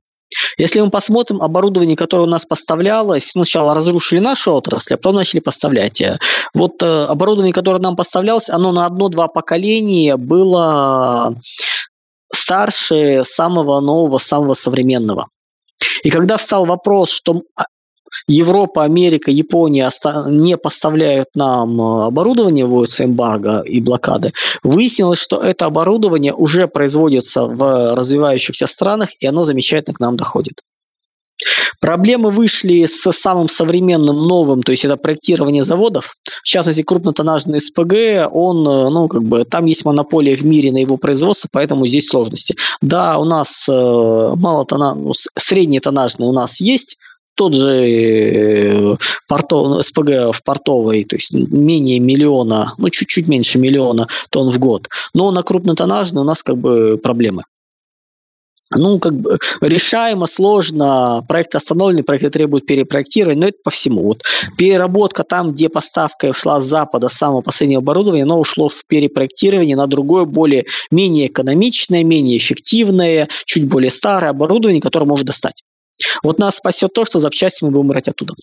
Если 0.58 0.82
мы 0.82 0.90
посмотрим 0.90 1.42
оборудование, 1.42 1.96
которое 1.96 2.24
у 2.24 2.30
нас 2.30 2.46
поставлялось, 2.46 3.32
ну, 3.36 3.44
сначала 3.44 3.74
разрушили 3.74 4.20
нашу 4.20 4.54
отрасль, 4.54 4.96
а 4.96 4.98
потом 4.98 5.16
начали 5.16 5.40
поставлять. 5.40 6.02
Вот 6.54 6.82
э, 6.82 7.06
оборудование, 7.06 7.54
которое 7.54 7.80
нам 7.80 7.96
поставлялось, 7.96 8.50
оно 8.50 8.72
на 8.72 8.86
одно-два 8.86 9.28
поколения 9.28 10.18
было 10.18 11.36
старше 12.34 13.24
самого 13.26 13.80
нового, 13.80 14.18
самого 14.18 14.56
современного. 14.56 15.28
И 16.04 16.10
когда 16.10 16.38
встал 16.38 16.66
вопрос, 16.66 17.12
что 17.12 17.44
а, 17.56 17.66
Европа, 18.28 18.84
Америка, 18.84 19.32
Япония 19.32 19.90
не 20.28 20.58
поставляют 20.58 21.30
нам 21.36 21.80
э, 21.80 22.06
оборудование, 22.06 22.66
вводится 22.66 23.06
эмбарго 23.06 23.62
и 23.62 23.82
блокады, 23.82 24.34
выяснилось, 24.64 25.20
что 25.20 25.38
это 25.38 25.66
оборудование 25.66 26.34
уже 26.34 26.68
производится 26.68 27.46
в 27.46 27.96
развивающихся 27.96 28.68
странах, 28.68 29.10
и 29.20 29.28
оно 29.28 29.46
замечательно 29.46 29.96
к 29.96 30.00
нам 30.00 30.18
доходит. 30.18 30.62
Проблемы 31.80 32.32
вышли 32.32 32.86
с 32.86 33.12
самым 33.12 33.50
современным 33.50 34.22
новым, 34.22 34.64
то 34.64 34.72
есть 34.72 34.86
это 34.86 34.98
проектирование 34.98 35.64
заводов. 35.64 36.06
В 36.44 36.48
частности, 36.48 36.84
крупнотоннажный 36.84 37.60
СПГ, 37.60 38.30
он, 38.32 38.68
э, 38.68 38.90
ну, 38.90 39.08
как 39.08 39.24
бы, 39.24 39.44
там 39.44 39.66
есть 39.66 39.84
монополия 39.84 40.36
в 40.36 40.46
мире 40.46 40.72
на 40.72 40.78
его 40.78 40.98
производство, 40.98 41.50
поэтому 41.52 41.88
здесь 41.88 42.08
сложности. 42.08 42.56
Да, 42.82 43.18
у 43.18 43.26
нас 43.26 43.66
э, 43.68 43.72
мало 43.72 44.66
тона, 44.66 44.94
ну, 44.94 45.12
средний 45.38 45.80
тоннажный 45.80 46.28
у 46.28 46.34
нас 46.34 46.62
есть, 46.62 46.98
тот 47.36 47.54
же 47.54 47.72
э, 47.72 48.96
портов, 49.28 49.68
ну, 49.68 49.84
СПГ 49.84 50.36
в 50.36 50.42
портовой, 50.44 51.04
то 51.04 51.16
есть 51.16 51.34
менее 51.34 52.00
миллиона, 52.00 52.74
ну 52.78 52.90
чуть-чуть 52.90 53.28
меньше 53.28 53.58
миллиона 53.58 54.08
тонн 54.30 54.52
в 54.52 54.60
год. 54.60 54.88
Но 55.14 55.32
на 55.32 55.44
крупнотоннажный 55.44 56.22
у 56.22 56.26
нас 56.26 56.44
как 56.44 56.58
бы 56.58 57.00
проблемы. 57.02 57.44
Ну, 58.76 59.00
как 59.00 59.14
бы 59.14 59.38
решаемо, 59.62 60.26
сложно, 60.26 61.24
проект 61.28 61.54
остановлен, 61.56 62.04
проект 62.04 62.34
требует 62.34 62.66
перепроектирования, 62.66 63.40
но 63.40 63.48
это 63.50 63.58
по 63.64 63.72
всему. 63.72 64.04
Вот 64.04 64.24
переработка 64.58 65.24
там, 65.24 65.52
где 65.52 65.70
поставка 65.70 66.34
шла 66.34 66.60
с 66.60 66.66
запада, 66.66 67.10
самого 67.10 67.42
последнего 67.42 67.82
оборудования, 67.82 68.24
оно 68.24 68.40
ушло 68.40 68.70
в 68.70 68.86
перепроектирование 68.88 69.76
на 69.76 69.88
другое, 69.88 70.26
более, 70.26 70.66
менее 70.92 71.28
экономичное, 71.28 72.04
менее 72.04 72.38
эффективное, 72.38 73.28
чуть 73.46 73.68
более 73.68 73.92
старое 73.92 74.32
оборудование, 74.32 74.82
которое 74.82 75.06
может 75.06 75.28
достать. 75.28 75.64
Вот 76.24 76.40
нас 76.40 76.58
спасет 76.58 76.94
то, 76.94 77.06
что 77.06 77.20
запчасти 77.20 77.64
мы 77.64 77.72
будем 77.72 77.88
брать 77.88 78.08
оттуда. 78.08 78.34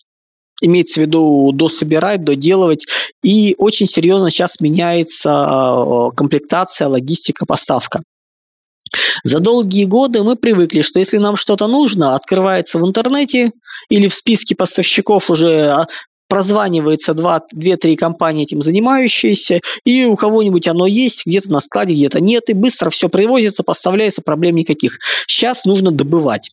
Имеется 0.61 0.99
в 0.99 1.03
виду 1.03 1.51
дособирать, 1.53 2.23
доделывать. 2.23 2.85
И 3.23 3.55
очень 3.57 3.87
серьезно 3.87 4.29
сейчас 4.29 4.59
меняется 4.59 5.29
э, 5.29 6.15
комплектация, 6.15 6.87
логистика, 6.87 7.45
поставка. 7.45 8.03
За 9.23 9.39
долгие 9.39 9.85
годы 9.85 10.23
мы 10.23 10.35
привыкли, 10.35 10.81
что 10.81 10.99
если 10.99 11.17
нам 11.17 11.35
что-то 11.35 11.67
нужно, 11.67 12.15
открывается 12.15 12.77
в 12.77 12.85
интернете 12.85 13.51
или 13.89 14.07
в 14.07 14.13
списке 14.13 14.55
поставщиков 14.55 15.29
уже 15.29 15.67
а, 15.69 15.87
прозванивается 16.27 17.13
2-3 17.13 17.95
компании 17.95 18.43
этим 18.43 18.61
занимающиеся, 18.61 19.61
и 19.85 20.05
у 20.05 20.15
кого-нибудь 20.15 20.67
оно 20.67 20.85
есть, 20.87 21.25
где-то 21.25 21.51
на 21.51 21.61
складе, 21.61 21.93
где-то 21.93 22.19
нет, 22.19 22.43
и 22.47 22.53
быстро 22.53 22.89
все 22.89 23.09
привозится, 23.09 23.63
поставляется, 23.63 24.21
проблем 24.21 24.55
никаких. 24.55 24.97
Сейчас 25.27 25.65
нужно 25.65 25.91
добывать. 25.91 26.51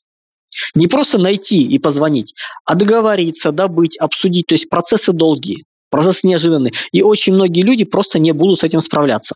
Не 0.75 0.87
просто 0.87 1.19
найти 1.19 1.63
и 1.63 1.79
позвонить, 1.79 2.35
а 2.65 2.75
договориться, 2.75 3.53
добыть, 3.53 3.97
обсудить. 3.99 4.47
То 4.47 4.55
есть 4.55 4.69
процессы 4.69 5.13
долгие, 5.13 5.65
процессы 5.91 6.27
неожиданные. 6.27 6.73
И 6.93 7.03
очень 7.03 7.35
многие 7.35 7.63
люди 7.63 7.85
просто 7.85 8.19
не 8.19 8.33
будут 8.33 8.61
с 8.61 8.65
этим 8.65 8.81
справляться. 8.81 9.35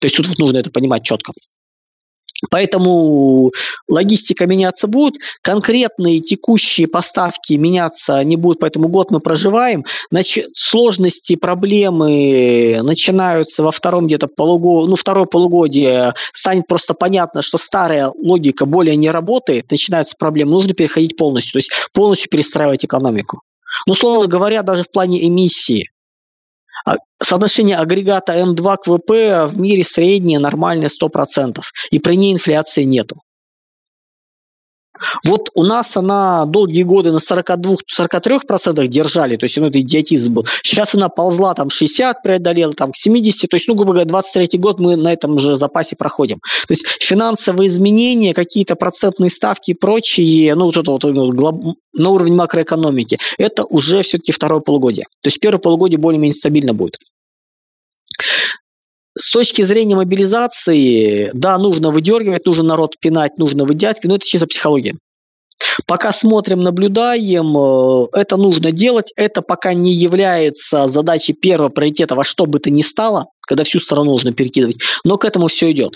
То 0.00 0.06
есть 0.06 0.16
тут 0.16 0.38
нужно 0.38 0.58
это 0.58 0.70
понимать 0.70 1.04
четко. 1.04 1.32
Поэтому 2.50 3.50
логистика 3.88 4.46
меняться 4.46 4.86
будет, 4.86 5.14
конкретные 5.42 6.20
текущие 6.20 6.86
поставки 6.86 7.54
меняться 7.54 8.22
не 8.22 8.36
будут, 8.36 8.60
поэтому 8.60 8.88
год 8.88 9.10
мы 9.10 9.20
проживаем. 9.20 9.84
Значит, 10.10 10.46
сложности, 10.54 11.36
проблемы 11.36 12.80
начинаются 12.82 13.62
во 13.62 13.72
втором 13.72 14.06
где-то 14.06 14.28
полугодии, 14.28 14.90
ну, 14.90 14.96
второе 14.96 15.26
полугодие 15.26 16.14
станет 16.32 16.66
просто 16.68 16.94
понятно, 16.94 17.42
что 17.42 17.58
старая 17.58 18.10
логика 18.16 18.66
более 18.66 18.96
не 18.96 19.10
работает, 19.10 19.70
начинаются 19.70 20.14
проблемы, 20.16 20.52
нужно 20.52 20.74
переходить 20.74 21.16
полностью, 21.16 21.54
то 21.54 21.58
есть 21.58 21.70
полностью 21.92 22.30
перестраивать 22.30 22.84
экономику. 22.84 23.42
Ну, 23.86 23.92
условно 23.92 24.26
говоря, 24.26 24.62
даже 24.62 24.82
в 24.82 24.90
плане 24.90 25.26
эмиссии. 25.26 25.90
А, 26.88 26.96
соотношение 27.22 27.76
агрегата 27.76 28.32
М2 28.38 28.76
к 28.76 28.86
ВП 28.86 29.52
в 29.52 29.58
мире 29.58 29.84
среднее, 29.84 30.38
нормальное 30.38 30.88
100%. 30.88 31.60
И 31.90 31.98
при 31.98 32.16
ней 32.16 32.32
инфляции 32.32 32.84
нету. 32.84 33.16
Вот 35.24 35.50
у 35.54 35.64
нас 35.64 35.96
она 35.96 36.44
долгие 36.46 36.82
годы 36.82 37.12
на 37.12 37.18
42-43% 37.18 38.86
держали, 38.86 39.36
то 39.36 39.44
есть 39.44 39.56
ну, 39.56 39.66
это 39.66 39.80
идиотизм 39.80 40.34
был. 40.34 40.46
Сейчас 40.62 40.94
она 40.94 41.08
ползла 41.08 41.54
там 41.54 41.70
60 41.70 42.22
преодолела, 42.22 42.72
там 42.72 42.92
к 42.92 42.96
70, 42.96 43.48
то 43.50 43.56
есть, 43.56 43.68
ну, 43.68 43.74
грубо 43.74 43.92
говоря, 43.92 44.08
23 44.08 44.58
год 44.58 44.80
мы 44.80 44.96
на 44.96 45.12
этом 45.12 45.38
же 45.38 45.56
запасе 45.56 45.96
проходим. 45.96 46.38
То 46.66 46.72
есть 46.72 46.86
финансовые 47.00 47.68
изменения, 47.68 48.34
какие-то 48.34 48.76
процентные 48.76 49.30
ставки 49.30 49.72
и 49.72 49.74
прочие, 49.74 50.54
ну, 50.54 50.66
вот 50.66 50.76
это 50.76 50.90
вот 50.90 51.04
ну, 51.04 51.76
на 51.92 52.08
уровне 52.10 52.34
макроэкономики, 52.34 53.18
это 53.38 53.64
уже 53.64 54.02
все-таки 54.02 54.32
второе 54.32 54.60
полугодие. 54.60 55.06
То 55.22 55.28
есть 55.28 55.40
первое 55.40 55.60
полугодие 55.60 55.98
более-менее 55.98 56.34
стабильно 56.34 56.74
будет. 56.74 56.98
С 59.18 59.32
точки 59.32 59.62
зрения 59.62 59.96
мобилизации, 59.96 61.30
да, 61.34 61.58
нужно 61.58 61.90
выдергивать, 61.90 62.46
нужно 62.46 62.64
народ 62.64 62.94
пинать, 63.00 63.36
нужно 63.36 63.64
выдягивать, 63.64 64.04
но 64.04 64.14
это 64.16 64.24
чисто 64.24 64.46
психология. 64.46 64.94
Пока 65.86 66.12
смотрим, 66.12 66.62
наблюдаем, 66.62 67.56
э, 67.56 68.06
это 68.12 68.36
нужно 68.36 68.70
делать. 68.70 69.12
Это 69.16 69.42
пока 69.42 69.72
не 69.72 69.92
является 69.92 70.86
задачей 70.86 71.32
первого 71.32 71.68
приоритета 71.68 72.14
во 72.14 72.22
что 72.22 72.46
бы 72.46 72.60
то 72.60 72.70
ни 72.70 72.82
стало, 72.82 73.26
когда 73.40 73.64
всю 73.64 73.80
страну 73.80 74.12
нужно 74.12 74.32
перекидывать, 74.32 74.76
но 75.04 75.18
к 75.18 75.24
этому 75.24 75.48
все 75.48 75.72
идет. 75.72 75.94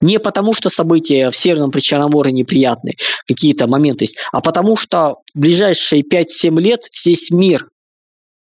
Не 0.00 0.18
потому, 0.18 0.54
что 0.54 0.70
события 0.70 1.30
в 1.30 1.36
Северном 1.36 1.70
Причерноморье 1.70 2.32
неприятные, 2.32 2.96
какие-то 3.28 3.68
моменты 3.68 4.04
есть, 4.04 4.16
а 4.32 4.40
потому 4.40 4.76
что 4.76 5.18
в 5.34 5.38
ближайшие 5.38 6.02
5-7 6.02 6.60
лет 6.60 6.80
весь 7.04 7.30
мир 7.30 7.68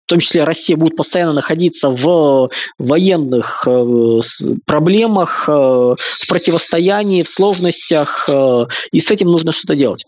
в 0.10 0.14
том 0.14 0.22
числе 0.22 0.44
Россия 0.44 0.76
будет 0.76 0.96
постоянно 0.96 1.34
находиться 1.34 1.92
в 1.92 2.50
военных 2.80 3.64
э, 3.68 4.22
проблемах, 4.66 5.48
э, 5.48 5.52
в 5.52 6.28
противостоянии, 6.28 7.22
в 7.22 7.30
сложностях, 7.30 8.28
э, 8.28 8.66
и 8.92 9.00
с 9.02 9.12
этим 9.12 9.28
нужно 9.28 9.52
что-то 9.52 9.76
делать. 9.76 10.06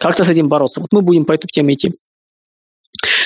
Как-то 0.00 0.24
с 0.24 0.28
этим 0.28 0.48
бороться. 0.48 0.80
Вот 0.80 0.88
мы 0.90 1.02
будем 1.02 1.26
по 1.26 1.32
этой 1.32 1.46
теме 1.46 1.74
идти. 1.74 1.92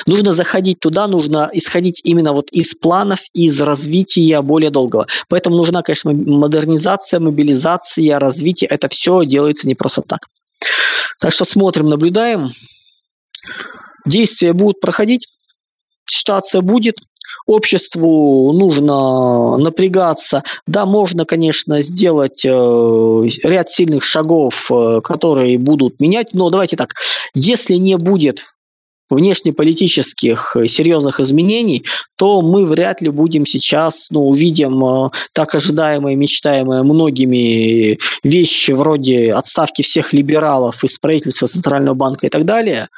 Нужно 0.07 0.35
заходить 0.35 0.79
туда, 0.79 1.07
нужно 1.07 1.49
исходить 1.55 2.03
именно 2.05 2.35
вот 2.35 2.53
из 2.53 2.75
планов, 2.75 3.21
из 3.33 3.59
развития 3.63 4.43
более 4.43 4.71
долгого. 4.71 5.07
Поэтому 5.31 5.57
нужна, 5.57 5.81
конечно, 5.81 6.13
модернизация, 6.13 7.19
мобилизация, 7.19 8.19
развитие. 8.19 8.69
Это 8.69 8.91
все 8.91 9.25
делается 9.25 9.67
не 9.67 9.75
просто 9.75 10.03
так. 10.03 10.29
Так 11.19 11.33
что 11.33 11.47
смотрим, 11.47 11.89
наблюдаем. 11.89 12.51
Действия 14.05 14.53
будут 14.53 14.81
проходить 14.81 15.29
ситуация 16.07 16.61
будет, 16.61 16.97
обществу 17.47 18.53
нужно 18.53 19.57
напрягаться. 19.59 20.43
Да, 20.67 20.87
можно, 20.87 21.25
конечно, 21.25 21.83
сделать 21.83 22.45
э, 22.45 23.29
ряд 23.43 23.71
сильных 23.71 24.05
шагов, 24.05 24.71
э, 24.71 25.01
которые 25.03 25.59
будут 25.59 26.01
менять, 26.01 26.33
но 26.33 26.51
давайте 26.51 26.77
так, 26.77 26.95
если 27.35 27.75
не 27.75 27.97
будет 27.97 28.54
внешнеполитических 29.11 30.57
серьезных 30.67 31.21
изменений, 31.21 31.85
то 32.17 32.43
мы 32.43 32.67
вряд 32.67 33.03
ли 33.03 33.11
будем 33.11 33.47
сейчас, 33.47 34.09
ну, 34.11 34.29
увидим 34.29 34.85
э, 34.85 35.11
так 35.33 35.55
ожидаемые, 35.55 36.17
мечтаемые 36.17 36.83
многими 36.83 37.99
вещи 38.23 38.73
вроде 38.73 39.33
отставки 39.33 39.83
всех 39.83 40.13
либералов 40.13 40.83
из 40.85 40.99
правительства 40.99 41.49
Центрального 41.49 41.95
банка 41.95 42.27
и 42.27 42.31
так 42.31 42.45
далее. 42.45 42.89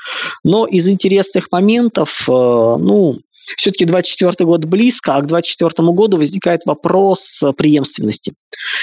Но 0.44 0.66
из 0.66 0.88
интересных 0.88 1.50
моментов, 1.50 2.24
э, 2.28 2.32
ну, 2.32 3.18
все-таки 3.56 3.84
24 3.84 4.44
год 4.44 4.64
близко, 4.64 5.14
а 5.14 5.22
к 5.22 5.26
24 5.26 5.88
году 5.92 6.16
возникает 6.16 6.66
вопрос 6.66 7.42
преемственности. 7.56 8.34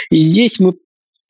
И 0.09 0.19
здесь 0.19 0.59
мы 0.59 0.75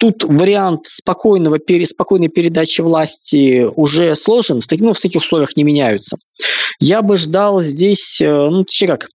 тут 0.03 0.25
вариант 0.25 0.87
спокойного, 0.87 1.57
спокойной 1.85 2.27
передачи 2.27 2.81
власти 2.81 3.65
уже 3.73 4.17
сложен, 4.17 4.59
ну, 4.79 4.91
в 4.91 4.99
таких 4.99 5.21
условиях 5.21 5.55
не 5.55 5.63
меняются. 5.63 6.17
Я 6.81 7.01
бы 7.01 7.15
ждал 7.15 7.61
здесь, 7.61 8.19
э, 8.19 8.29
ну, 8.29 8.65
точнее 8.65 8.87
как, 8.87 9.07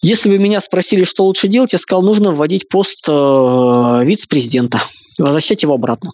если 0.00 0.30
бы 0.30 0.38
меня 0.38 0.60
спросили, 0.60 1.02
что 1.02 1.24
лучше 1.24 1.48
делать, 1.48 1.72
я 1.72 1.80
сказал, 1.80 2.02
нужно 2.02 2.30
вводить 2.30 2.68
пост 2.68 3.04
э, 3.08 4.04
вице-президента, 4.04 4.80
возвращать 5.18 5.64
его 5.64 5.74
обратно. 5.74 6.12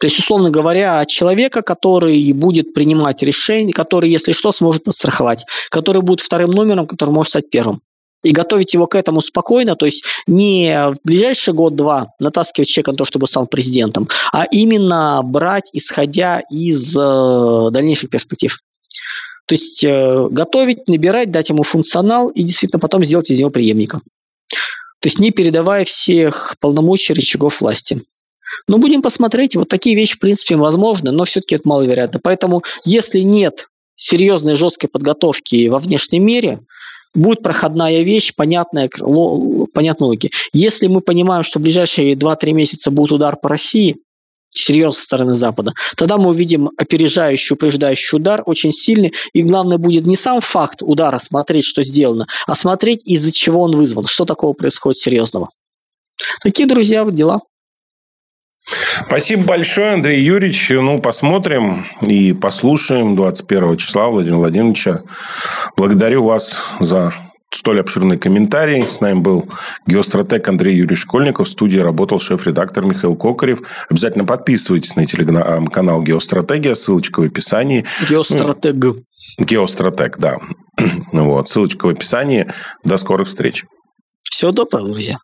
То 0.00 0.08
есть, 0.08 0.18
условно 0.18 0.50
говоря, 0.50 1.06
человека, 1.06 1.62
который 1.62 2.32
будет 2.32 2.74
принимать 2.74 3.22
решения, 3.22 3.72
который, 3.72 4.10
если 4.10 4.32
что, 4.32 4.50
сможет 4.50 4.82
подстраховать, 4.82 5.44
который 5.70 6.02
будет 6.02 6.22
вторым 6.22 6.50
номером, 6.50 6.88
который 6.88 7.10
может 7.10 7.30
стать 7.30 7.50
первым. 7.50 7.82
И 8.22 8.32
готовить 8.32 8.74
его 8.74 8.86
к 8.86 8.94
этому 8.94 9.20
спокойно, 9.20 9.76
то 9.76 9.86
есть 9.86 10.04
не 10.26 10.90
в 10.90 10.98
ближайший 11.04 11.54
год-два 11.54 12.08
натаскивать 12.18 12.68
человека 12.68 12.92
на 12.92 12.98
то, 12.98 13.04
чтобы 13.04 13.26
стал 13.26 13.46
президентом, 13.46 14.08
а 14.32 14.44
именно 14.50 15.22
брать, 15.24 15.70
исходя 15.72 16.42
из 16.50 16.94
э, 16.96 17.70
дальнейших 17.70 18.10
перспектив. 18.10 18.56
То 19.46 19.54
есть 19.54 19.82
э, 19.82 20.28
готовить, 20.30 20.86
набирать, 20.86 21.30
дать 21.30 21.48
ему 21.48 21.62
функционал 21.62 22.28
и 22.28 22.42
действительно 22.42 22.78
потом 22.78 23.04
сделать 23.04 23.30
из 23.30 23.38
него 23.38 23.50
преемника. 23.50 24.00
То 25.00 25.06
есть 25.06 25.18
не 25.18 25.30
передавая 25.30 25.84
всех 25.86 26.56
полномочий 26.60 27.14
рычагов 27.14 27.60
власти. 27.60 28.02
Но 28.68 28.78
будем 28.78 29.00
посмотреть, 29.00 29.56
вот 29.56 29.68
такие 29.68 29.96
вещи, 29.96 30.16
в 30.16 30.18
принципе, 30.18 30.56
возможны, 30.56 31.10
но 31.10 31.24
все-таки 31.24 31.54
это 31.54 31.66
маловероятно. 31.66 32.20
Поэтому, 32.22 32.62
если 32.84 33.20
нет 33.20 33.68
серьезной 33.96 34.56
жесткой 34.56 34.88
подготовки 34.88 35.68
во 35.68 35.78
внешнем 35.78 36.24
мире, 36.24 36.60
будет 37.14 37.42
проходная 37.42 38.02
вещь, 38.02 38.34
понятная, 38.34 38.88
понятная 39.72 40.06
логика. 40.06 40.36
Если 40.52 40.86
мы 40.86 41.00
понимаем, 41.00 41.42
что 41.42 41.58
в 41.58 41.62
ближайшие 41.62 42.14
2-3 42.14 42.52
месяца 42.52 42.90
будет 42.90 43.12
удар 43.12 43.36
по 43.36 43.48
России, 43.48 43.96
серьезно 44.50 44.98
со 44.98 45.04
стороны 45.04 45.34
Запада, 45.34 45.72
тогда 45.96 46.16
мы 46.18 46.30
увидим 46.30 46.70
опережающий, 46.76 47.54
упреждающий 47.54 48.16
удар, 48.16 48.42
очень 48.46 48.72
сильный, 48.72 49.12
и 49.32 49.42
главное 49.42 49.78
будет 49.78 50.06
не 50.06 50.16
сам 50.16 50.40
факт 50.40 50.82
удара, 50.82 51.18
смотреть, 51.18 51.64
что 51.64 51.82
сделано, 51.82 52.26
а 52.46 52.54
смотреть, 52.54 53.02
из-за 53.04 53.32
чего 53.32 53.62
он 53.62 53.76
вызван, 53.76 54.06
что 54.06 54.24
такого 54.24 54.52
происходит 54.52 54.98
серьезного. 54.98 55.48
Такие, 56.42 56.68
друзья, 56.68 57.04
вот 57.04 57.14
дела. 57.14 57.40
Спасибо 59.06 59.44
большое, 59.44 59.94
Андрей 59.94 60.22
Юрьевич. 60.22 60.70
Ну, 60.70 61.00
посмотрим 61.00 61.86
и 62.02 62.32
послушаем 62.32 63.16
21 63.16 63.76
числа 63.76 64.08
Владимира 64.08 64.38
Владимировича. 64.38 65.00
Благодарю 65.76 66.24
вас 66.24 66.62
за 66.78 67.12
столь 67.50 67.80
обширный 67.80 68.18
комментарий. 68.18 68.82
С 68.82 69.00
нами 69.00 69.20
был 69.20 69.48
геостратег 69.86 70.46
Андрей 70.48 70.76
Юрьевич 70.76 71.02
Школьников. 71.02 71.46
В 71.46 71.50
студии 71.50 71.78
работал 71.78 72.18
шеф-редактор 72.18 72.86
Михаил 72.86 73.16
Кокарев. 73.16 73.62
Обязательно 73.88 74.24
подписывайтесь 74.24 74.96
на 74.96 75.06
телеграм-канал 75.06 76.02
«Геостратегия». 76.02 76.74
Ссылочка 76.74 77.20
в 77.20 77.24
описании. 77.24 77.84
Геостратег. 78.08 78.76
Геостратег, 79.38 80.18
да. 80.18 80.38
Вот. 81.12 81.48
Ссылочка 81.48 81.86
в 81.86 81.88
описании. 81.88 82.46
До 82.84 82.96
скорых 82.96 83.28
встреч. 83.28 83.64
Всего 84.22 84.52
доброго, 84.52 84.88
друзья. 84.88 85.16